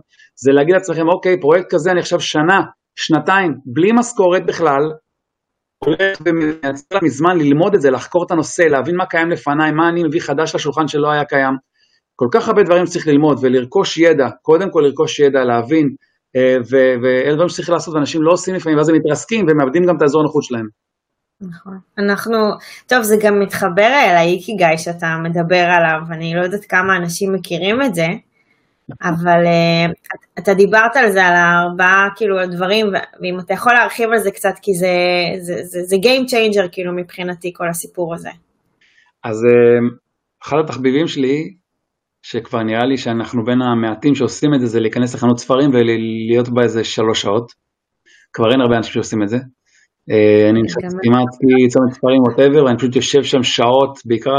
זה 0.45 0.53
להגיד 0.53 0.75
לעצמכם, 0.75 1.09
אוקיי, 1.09 1.41
פרויקט 1.41 1.67
כזה 1.71 1.91
אני 1.91 2.01
עכשיו 2.01 2.21
שנה, 2.21 2.59
שנתיים, 2.99 3.51
בלי 3.75 3.91
משכורת 3.99 4.47
בכלל, 4.47 4.83
הולך 5.85 6.19
ומייצר 6.25 6.99
מזמן 7.03 7.37
ללמוד 7.39 7.75
את 7.75 7.81
זה, 7.81 7.91
לחקור 7.91 8.25
את 8.27 8.31
הנושא, 8.31 8.63
להבין 8.63 8.97
מה 8.97 9.07
קיים 9.07 9.31
לפניי, 9.31 9.73
מה 9.73 9.89
אני 9.89 10.03
מביא 10.05 10.21
חדש 10.21 10.55
לשולחן 10.55 10.89
שלא 10.89 11.11
היה 11.11 11.25
קיים. 11.25 11.55
כל 12.17 12.29
כך 12.33 12.49
הרבה 12.49 12.63
דברים 12.63 12.87
שצריך 12.87 13.07
ללמוד 13.07 13.39
ולרכוש 13.43 13.99
ידע, 13.99 14.29
קודם 14.43 14.71
כל 14.71 14.81
לרכוש 14.87 15.21
ידע, 15.21 15.41
להבין, 15.45 15.87
אה, 16.37 16.57
ואלה 17.03 17.35
דברים 17.35 17.49
שצריך 17.49 17.71
לעשות 17.71 17.95
ואנשים 17.95 18.23
לא 18.23 18.33
עושים 18.33 18.55
לפעמים, 18.55 18.79
ואז 18.79 18.89
הם 18.89 18.97
מתרסקים 18.97 19.47
ומאבדים 19.49 19.83
גם 19.89 19.97
את 19.97 20.03
האזור 20.03 20.21
הנוחות 20.21 20.43
שלהם. 20.43 20.67
נכון. 21.41 21.79
אנחנו, 21.99 22.37
טוב 22.87 23.03
זה 23.03 23.17
גם 23.23 23.41
מתחבר 23.41 23.87
אל 23.87 24.17
האיקיגאי 24.17 24.79
שאתה 24.79 25.07
מדבר 25.23 25.65
עליו, 25.65 26.01
אני 26.11 26.35
לא 26.35 26.41
יודעת 26.41 26.65
כמה 26.65 26.97
אנשים 26.97 27.33
מכירים 27.33 27.83
את 27.83 27.95
זה, 27.95 28.07
אבל 29.03 29.45
uh, 29.45 30.13
אתה 30.39 30.55
דיברת 30.55 30.97
על 30.97 31.13
זה, 31.13 31.27
על 31.27 31.35
הארבעה 31.35 32.09
כאילו 32.17 32.41
הדברים, 32.41 32.87
ואם 33.23 33.41
אתה 33.41 33.55
יכול 33.55 33.73
להרחיב 33.73 34.11
על 34.11 34.19
זה 34.19 34.31
קצת, 34.31 34.55
כי 34.63 34.75
זה, 34.75 34.89
זה, 35.41 35.55
זה, 35.63 35.83
זה 35.83 35.97
Game 35.97 36.31
Changer 36.31 36.69
כאילו 36.73 36.93
מבחינתי 36.93 37.53
כל 37.55 37.69
הסיפור 37.69 38.15
הזה. 38.15 38.31
אז 39.25 39.45
uh, 39.45 39.95
אחד 40.45 40.57
התחביבים 40.65 41.09
שלי, 41.09 41.55
שכבר 42.23 42.63
נראה 42.63 42.85
לי 42.85 42.99
שאנחנו 42.99 43.45
בין 43.45 43.63
המעטים 43.63 44.15
שעושים 44.15 44.55
את 44.55 44.61
זה, 44.61 44.67
זה 44.67 44.81
להיכנס 44.81 45.15
לחנות 45.15 45.39
ספרים 45.39 45.71
ולהיות 45.71 46.49
בה 46.49 46.63
איזה 46.63 46.85
שלוש 46.85 47.23
שעות. 47.23 47.53
כבר 48.33 48.53
אין 48.53 48.61
הרבה 48.61 48.77
אנשים 48.77 48.93
שעושים 48.93 49.23
את 49.23 49.29
זה. 49.29 49.37
Uh, 50.11 50.51
אני 50.51 50.63
נכנס 50.63 50.95
כמעט 51.03 51.29
צומת 51.69 51.93
ספרים 51.93 52.23
ווטאבר, 52.23 52.65
ואני 52.65 52.79
פשוט 52.79 52.97
יושב 52.97 53.23
שם 53.23 53.43
שעות, 53.43 53.99
בעיקר 54.05 54.31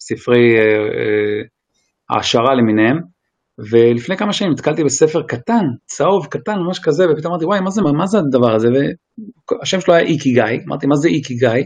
ספרי 0.00 0.54
העשרה 2.10 2.54
למיניהם. 2.54 2.98
ולפני 3.70 4.16
כמה 4.16 4.32
שנים 4.32 4.52
נתקלתי 4.52 4.84
בספר 4.84 5.22
קטן, 5.22 5.64
צהוב, 5.86 6.26
קטן, 6.26 6.58
ממש 6.58 6.78
כזה, 6.78 7.04
ופתאום 7.10 7.32
אמרתי, 7.32 7.44
וואי, 7.44 7.60
מה 7.60 7.70
זה, 7.70 7.82
מה 7.82 8.06
זה 8.06 8.18
הדבר 8.18 8.54
הזה? 8.54 8.68
והשם 8.68 9.80
שלו 9.80 9.94
היה 9.94 10.02
איקי 10.06 10.32
גיא, 10.32 10.44
אמרתי, 10.68 10.86
מה 10.86 10.96
זה 10.96 11.08
איקי 11.08 11.34
גיא? 11.34 11.64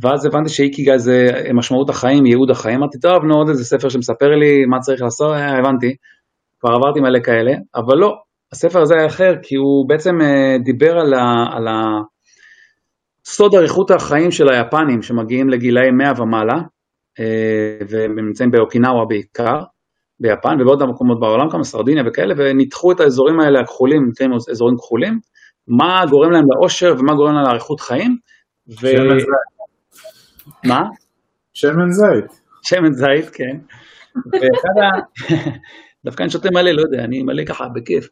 ואז 0.00 0.26
הבנתי 0.26 0.48
שאיקי 0.48 0.82
גיא 0.82 0.96
זה 0.96 1.28
משמעות 1.54 1.90
החיים, 1.90 2.26
ייעוד 2.26 2.50
החיים, 2.50 2.78
אמרתי, 2.78 2.98
טוב, 2.98 3.24
נו, 3.24 3.34
עוד 3.34 3.48
איזה 3.48 3.64
ספר 3.64 3.88
שמספר 3.88 4.28
לי 4.28 4.64
מה 4.66 4.78
צריך 4.80 5.02
לעשות, 5.02 5.34
אה, 5.34 5.58
הבנתי, 5.58 5.96
כבר 6.60 6.70
עברתי 6.70 7.00
מלא 7.00 7.20
כאלה, 7.20 7.52
אבל 7.74 7.96
לא, 7.96 8.12
הספר 8.52 8.80
הזה 8.82 8.94
היה 8.94 9.06
אחר, 9.06 9.32
כי 9.42 9.56
הוא 9.56 9.88
בעצם 9.88 10.20
אה, 10.20 10.56
דיבר 10.64 10.98
על, 10.98 11.14
ה, 11.14 11.56
על 11.56 11.68
ה... 11.68 11.82
סוד 13.24 13.54
אריכות 13.54 13.90
החיים 13.90 14.30
של 14.30 14.48
היפנים 14.48 15.02
שמגיעים 15.02 15.48
לגילאי 15.48 15.90
100 15.90 16.12
ומעלה, 16.18 16.58
אה, 17.20 17.78
והם 17.88 18.26
נמצאים 18.26 18.50
באוקינאווה 18.50 19.04
בעיקר, 19.08 19.58
ביפן 20.20 20.60
ובעוד 20.60 20.82
מקומות 20.82 21.20
בעולם, 21.20 21.50
כמה 21.50 21.64
סרדיניה 21.64 22.02
וכאלה, 22.06 22.34
וניתחו 22.38 22.92
את 22.92 23.00
האזורים 23.00 23.40
האלה 23.40 23.60
הכחולים, 23.60 24.08
נקראים 24.08 24.32
אזורים 24.50 24.76
כחולים, 24.76 25.18
מה 25.68 26.04
גורם 26.10 26.30
להם 26.30 26.44
לאושר 26.50 26.94
ומה 26.98 27.14
גורם 27.14 27.34
להם 27.34 27.44
לאריכות 27.44 27.80
חיים. 27.80 28.16
ו... 28.68 28.86
שמן 28.86 29.18
זית. 29.18 29.28
מה? 30.64 30.80
שמן 31.54 31.90
זית. 31.90 32.40
שמן 32.62 32.92
זית, 32.92 33.30
כן. 33.32 33.56
ואחד 34.32 34.76
ה... 34.82 34.88
דווקא 36.04 36.22
אני 36.22 36.30
שותה 36.30 36.48
מלא, 36.50 36.70
לא 36.70 36.82
יודע, 36.82 37.04
אני 37.04 37.22
מלא 37.22 37.44
ככה 37.44 37.64
בכיף. 37.74 38.08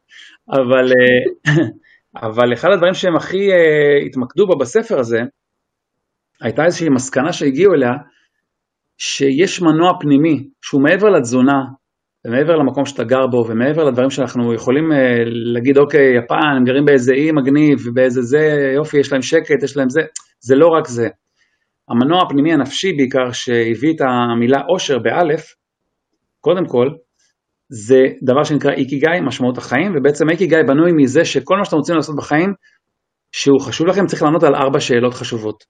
אבל, 0.53 0.93
אה, 0.93 1.53
אבל 2.17 2.53
אחד 2.53 2.69
הדברים 2.73 2.95
שהם 2.95 3.17
הכי 3.17 3.49
uh, 3.53 4.07
התמקדו 4.07 4.47
בה 4.47 4.55
בספר 4.61 4.99
הזה, 4.99 5.19
הייתה 6.41 6.65
איזושהי 6.65 6.89
מסקנה 6.89 7.33
שהגיעו 7.33 7.75
אליה, 7.75 7.93
שיש 8.99 9.63
מנוע 9.63 9.93
פנימי 10.01 10.49
שהוא 10.63 10.83
מעבר 10.83 11.09
לתזונה, 11.09 11.61
ומעבר 12.27 12.57
למקום 12.57 12.85
שאתה 12.85 13.05
גר 13.05 13.27
בו, 13.27 13.45
ומעבר 13.49 13.85
לדברים 13.85 14.11
שאנחנו 14.11 14.55
יכולים 14.55 14.93
אה, 14.93 15.23
להגיד, 15.55 15.79
אוקיי, 15.79 16.17
יפן, 16.19 16.57
הם 16.57 16.65
גרים 16.65 16.85
באיזה 16.85 17.13
אי 17.15 17.33
מגניב, 17.33 17.79
ובאיזה 17.87 18.23
זה, 18.23 18.73
יופי, 18.75 18.99
יש 19.01 19.13
להם 19.13 19.23
שקט, 19.23 19.63
יש 19.63 19.77
להם 19.77 19.89
זה, 19.89 20.01
זה 20.41 20.55
לא 20.57 20.67
רק 20.67 20.87
זה. 20.87 21.09
המנוע 21.89 22.23
הפנימי 22.23 22.53
הנפשי 22.53 22.93
בעיקר, 22.93 23.33
שהביא 23.33 23.95
את 23.97 24.01
המילה 24.01 24.61
אושר 24.69 24.99
באלף, 24.99 25.45
קודם 26.41 26.67
כל, 26.67 26.89
זה 27.71 28.01
דבר 28.23 28.45
שנקרא 28.45 28.73
איקיגאי, 28.73 29.21
משמעות 29.21 29.59
החיים, 29.59 29.93
ובעצם 29.97 30.31
איקיגאי 30.31 30.63
בנוי 30.63 30.93
מזה 30.97 31.25
שכל 31.25 31.57
מה 31.59 31.65
שאתם 31.65 31.77
רוצים 31.77 31.97
לעשות 31.97 32.17
בחיים, 32.17 32.53
שהוא 33.33 33.61
חשוב 33.61 33.87
לכם, 33.87 34.07
צריך 34.07 34.23
לענות 34.23 34.43
על 34.43 34.55
ארבע 34.55 34.81
שאלות 34.81 35.15
חשובות. 35.15 35.65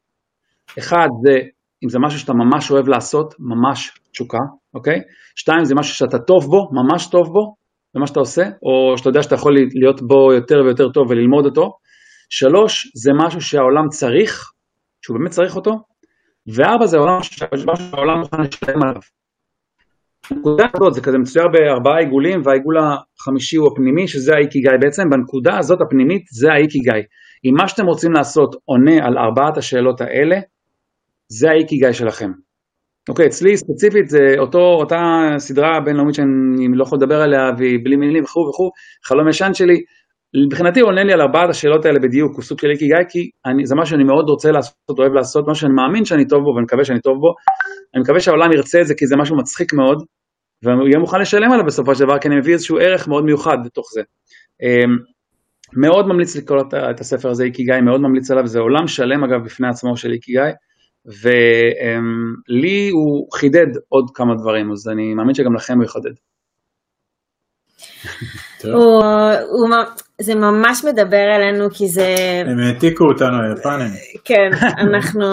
אחד, 0.79 1.09
זה 1.23 1.39
אם 1.85 1.89
זה 1.89 1.99
משהו 1.99 2.19
שאתה 2.19 2.33
ממש 2.33 2.71
אוהב 2.71 2.89
לעשות, 2.89 3.35
ממש 3.39 3.91
תשוקה, 4.13 4.39
אוקיי? 4.75 5.01
שתיים, 5.37 5.65
זה 5.65 5.75
משהו 5.75 5.95
שאתה 5.95 6.19
טוב 6.19 6.45
בו, 6.51 6.69
ממש 6.73 7.07
טוב 7.07 7.27
בו, 7.27 7.55
במה 7.95 8.07
שאתה 8.07 8.21
עושה, 8.21 8.43
או 8.43 8.99
שאתה 8.99 9.09
יודע 9.09 9.23
שאתה 9.23 9.35
יכול 9.35 9.55
להיות 9.75 10.03
בו 10.03 10.33
יותר 10.33 10.57
ויותר 10.65 10.89
טוב 10.89 11.11
וללמוד 11.11 11.45
אותו. 11.45 11.73
שלוש, 12.31 12.93
זה 12.95 13.11
משהו 13.27 13.41
שהעולם 13.41 13.89
צריך, 13.89 14.51
שהוא 15.05 15.19
באמת 15.19 15.31
צריך 15.31 15.57
אותו. 15.57 15.71
וארבע, 16.55 16.87
זה 16.87 16.99
משהו 17.21 17.37
שהעולם 17.37 18.19
מוכן 18.19 18.41
לשלם 18.41 18.83
עליו. 18.83 19.20
בנקודה 20.31 20.67
הזאת 20.75 20.95
זה 20.95 21.01
כזה 21.01 21.19
מצויר 21.19 21.45
בארבעה 21.53 21.99
עיגולים 21.99 22.41
והעיגול 22.45 22.77
החמישי 22.79 23.57
הוא 23.57 23.69
הפנימי 23.73 24.09
שזה 24.09 24.35
האיקיגאי. 24.35 24.79
בעצם 24.81 25.11
בנקודה 25.11 25.59
הזאת 25.59 25.81
הפנימית 25.81 26.23
זה 26.31 26.53
האיקיגאי. 26.53 27.03
אם 27.45 27.55
מה 27.59 27.69
שאתם 27.69 27.87
רוצים 27.87 28.13
לעשות 28.13 28.57
עונה 28.65 29.07
על 29.07 29.19
ארבעת 29.19 29.57
השאלות 29.57 30.01
האלה 30.01 30.37
זה 31.29 31.51
האיקיגאי 31.51 31.93
שלכם. 31.93 32.31
אוקיי 33.09 33.27
אצלי 33.27 33.57
ספציפית 33.57 34.09
זה 34.09 34.19
אותו 34.39 34.59
אותה 34.59 34.97
סדרה 35.39 35.81
בינלאומית 35.81 36.15
שאני 36.15 36.69
לא 36.75 36.83
יכול 36.83 36.99
לדבר 36.99 37.21
עליה 37.21 37.51
והיא 37.59 37.79
בלי 37.85 37.97
מילים 37.97 38.25
וכו' 38.25 38.49
וכו' 38.49 38.71
חלום 39.05 39.29
ישן 39.29 39.55
שלי. 39.55 39.77
מבחינתי 40.47 40.81
עונה 40.81 41.05
לי 41.05 41.13
על 41.13 41.21
ארבעת 41.21 41.51
השאלות 41.51 41.85
האלה 41.85 41.99
בדיוק, 41.99 42.33
הוא 42.35 42.43
סוג 42.43 42.59
של 42.59 42.71
איקיגאי, 42.71 43.05
כי 43.09 43.31
אני, 43.47 43.67
זה 43.67 43.75
מה 43.75 43.87
שאני 43.87 44.05
מאוד 44.05 44.29
רוצה 44.29 44.51
לעשות, 44.51 44.99
אוהב 44.99 45.13
לעשות, 45.13 45.49
מה 45.49 45.55
שאני 45.55 45.73
מאמין 45.73 46.05
שאני 46.05 46.27
טוב 46.27 46.41
בו 46.45 46.51
ומקווה 46.59 46.85
שאני 46.85 47.01
טוב 47.01 47.15
בו, 47.21 47.35
אני 47.95 48.03
מקווה 48.03 48.21
שהעולם 48.21 48.53
ירצה 48.53 48.81
את 48.81 48.87
זה 48.87 48.95
כי 48.95 49.07
זה 49.07 49.17
משהו 49.17 49.37
מצחיק 49.37 49.73
מאוד, 49.73 50.05
והוא 50.63 50.89
יהיה 50.89 50.99
מוכן 50.99 51.21
לשלם 51.21 51.53
עליו 51.53 51.67
בסופו 51.67 51.95
של 51.95 52.05
דבר, 52.05 52.19
כי 52.19 52.29
אני 52.29 52.37
מביא 52.37 52.53
איזשהו 52.53 52.79
ערך 52.79 53.09
מאוד 53.09 53.25
מיוחד 53.25 53.59
בתוך 53.65 53.87
זה. 53.95 54.03
אמ, 54.63 54.97
מאוד 55.73 56.07
ממליץ 56.07 56.37
לקרוא 56.37 56.63
את 56.91 57.01
הספר 57.01 57.31
הזה 57.31 57.45
איקיגאי, 57.45 57.81
מאוד 57.81 58.01
ממליץ 58.01 58.31
עליו, 58.31 58.47
זה 58.47 58.59
עולם 58.59 58.89
שלם 58.89 59.25
אגב 59.25 59.45
בפני 59.45 59.69
עצמו 59.69 59.97
של 59.97 60.13
איקיגאי, 60.13 60.53
ולי 61.07 62.89
הוא 62.93 63.29
חידד 63.35 63.67
עוד 63.89 64.11
כמה 64.15 64.35
דברים, 64.35 64.73
אז 64.73 64.89
אני 64.89 65.15
מאמין 65.15 65.35
שגם 65.35 65.55
לכם 65.55 65.75
הוא 65.77 65.85
יחדד. 65.85 66.11
הוא, 68.65 69.05
הוא, 69.51 69.69
זה 70.21 70.35
ממש 70.35 70.85
מדבר 70.85 71.27
אלינו 71.37 71.71
כי 71.71 71.89
זה... 71.89 72.15
הם 72.47 72.59
העתיקו 72.59 73.05
אותנו 73.05 73.37
היפנים. 73.43 73.93
כן, 74.25 74.51
אנחנו, 74.79 75.25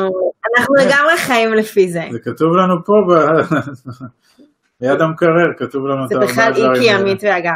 אנחנו 0.58 0.76
לגמרי 0.82 1.18
חיים 1.18 1.54
לפי 1.54 1.88
זה. 1.90 2.02
זה 2.12 2.20
כתוב 2.20 2.48
לנו 2.56 2.76
פה. 2.86 2.94
ליד 4.82 5.02
המקרר, 5.02 5.54
כתוב 5.58 5.88
לנו 5.88 6.06
את 6.06 6.12
הארבעה 6.12 6.52
דברים. 6.52 6.56
זה 6.56 6.70
בכלל 6.70 6.76
איקי, 6.76 6.92
עמית 6.92 7.24
ואגר. 7.24 7.52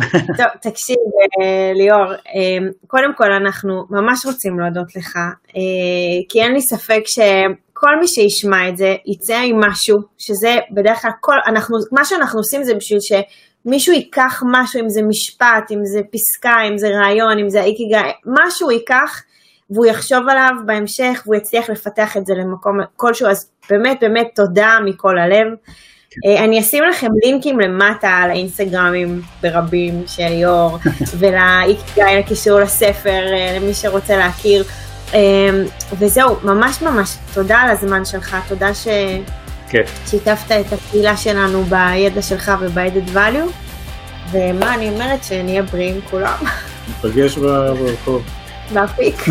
טוב, 0.38 0.46
תקשיב, 0.62 0.96
אה, 1.40 1.72
ליאור, 1.74 2.12
אה, 2.12 2.70
קודם 2.86 3.14
כל 3.14 3.32
אנחנו 3.32 3.84
ממש 3.90 4.26
רוצים 4.26 4.60
להודות 4.60 4.96
לך, 4.96 5.16
אה, 5.56 5.62
כי 6.28 6.42
אין 6.42 6.52
לי 6.52 6.60
ספק 6.60 7.02
שכל 7.06 8.00
מי 8.00 8.08
שישמע 8.08 8.68
את 8.68 8.76
זה 8.76 8.96
יצא 9.06 9.40
עם 9.44 9.60
משהו, 9.64 9.98
שזה 10.18 10.56
בדרך 10.70 11.02
כלל, 11.02 11.10
כל, 11.20 11.36
אנחנו, 11.46 11.76
מה 11.92 12.04
שאנחנו 12.04 12.38
עושים 12.38 12.64
זה 12.64 12.74
בשביל 12.74 13.00
ש... 13.00 13.12
מישהו 13.66 13.92
ייקח 13.92 14.42
משהו, 14.52 14.80
אם 14.80 14.88
זה 14.88 15.02
משפט, 15.02 15.70
אם 15.70 15.84
זה 15.84 16.00
פסקה, 16.12 16.56
אם 16.68 16.78
זה 16.78 16.88
רעיון, 16.88 17.38
אם 17.38 17.48
זה 17.48 17.62
איקיגה, 17.62 18.02
משהו 18.26 18.70
ייקח 18.70 19.22
והוא 19.70 19.86
יחשוב 19.86 20.28
עליו 20.28 20.50
בהמשך 20.66 21.22
והוא 21.26 21.36
יצליח 21.36 21.70
לפתח 21.70 22.16
את 22.16 22.26
זה 22.26 22.34
למקום 22.34 22.78
כלשהו, 22.96 23.28
אז 23.28 23.50
באמת 23.70 23.98
באמת 24.00 24.30
תודה 24.34 24.78
מכל 24.84 25.18
הלב. 25.18 25.46
כן. 26.10 26.44
אני 26.44 26.60
אשים 26.60 26.84
לכם 26.84 27.06
לינקים 27.24 27.60
למטה 27.60 28.08
על 28.08 28.30
האינסטגרמים 28.30 29.22
ברבים 29.42 30.04
של 30.06 30.28
ליאור 30.28 30.78
ולאיקיגאי 31.18 32.18
לקישור 32.18 32.60
לספר 32.60 33.32
אה, 33.32 33.58
למי 33.58 33.74
שרוצה 33.74 34.16
להכיר. 34.16 34.64
אה, 35.14 35.18
וזהו, 35.98 36.36
ממש 36.42 36.82
ממש 36.82 37.16
תודה 37.34 37.58
על 37.58 37.70
הזמן 37.70 38.04
שלך, 38.04 38.36
תודה 38.48 38.74
ש... 38.74 38.88
כיף. 39.68 40.00
שיתפת 40.06 40.52
את 40.52 40.72
הקהילה 40.72 41.16
שלנו 41.16 41.64
בידע 41.64 42.22
שלך 42.22 42.52
וב-added 42.60 43.14
value, 43.14 43.50
ומה 44.30 44.74
אני 44.74 44.88
אומרת, 44.88 45.24
שנהיה 45.24 45.62
בריאים 45.62 46.00
כולם. 46.10 46.36
נפגש 46.88 47.36
ברחוב. 47.36 48.22
באפיק. 48.72 49.24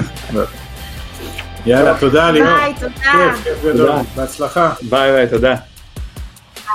יאללה, 1.65 1.97
תודה 1.99 2.31
ליאור. 2.31 2.49
ביי, 2.49 2.73
תודה. 2.79 2.93
כיף, 2.95 3.43
כיף 3.43 3.73
גדול. 3.73 3.91
בהצלחה. 4.15 4.73
ביי 4.81 5.11
ביי, 5.11 5.27
תודה. 5.27 5.55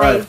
ביי. 0.01 0.21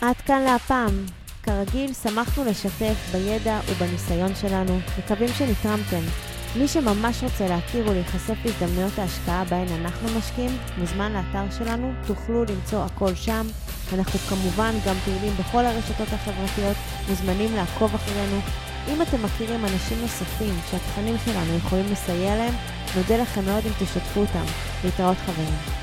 עד 0.00 0.16
כאן 0.26 0.42
להפעם. 0.42 1.06
כרגיל, 1.42 1.92
שמחנו 1.92 2.44
לשתף 2.44 2.94
בידע 3.12 3.60
ובניסיון 3.68 4.34
שלנו, 4.34 4.78
מקווים 4.98 5.28
שנתרמתם. 5.28 6.02
מי 6.56 6.68
שממש 6.68 7.22
רוצה 7.22 7.48
להכיר 7.48 7.88
ולהיחשף 7.88 8.34
להזדמנויות 8.44 8.98
ההשקעה 8.98 9.44
בהן 9.44 9.66
אנחנו 9.80 10.08
משקיעים, 10.18 10.58
מוזמן 10.78 11.12
לאתר 11.12 11.56
שלנו, 11.58 11.92
תוכלו 12.06 12.44
למצוא 12.44 12.84
הכל 12.84 13.14
שם. 13.14 13.46
אנחנו 13.94 14.18
כמובן 14.18 14.72
גם 14.86 14.94
פעילים 15.04 15.32
בכל 15.38 15.64
הרשתות 15.66 16.08
החברתיות, 16.12 16.76
מוזמנים 17.08 17.56
לעקוב 17.56 17.94
אחרינו. 17.94 18.40
אם 18.88 19.02
אתם 19.02 19.22
מכירים 19.22 19.64
אנשים 19.64 20.00
נוספים 20.00 20.54
שהתכנים 20.70 21.16
שלנו 21.24 21.56
יכולים 21.56 21.92
לסייע 21.92 22.36
להם, 22.36 22.54
נודה 22.96 23.16
לכם 23.16 23.44
מאוד 23.44 23.66
אם 23.66 23.72
תשתפו 23.78 24.20
אותם. 24.20 24.44
להתראות 24.84 25.16
חברים. 25.26 25.79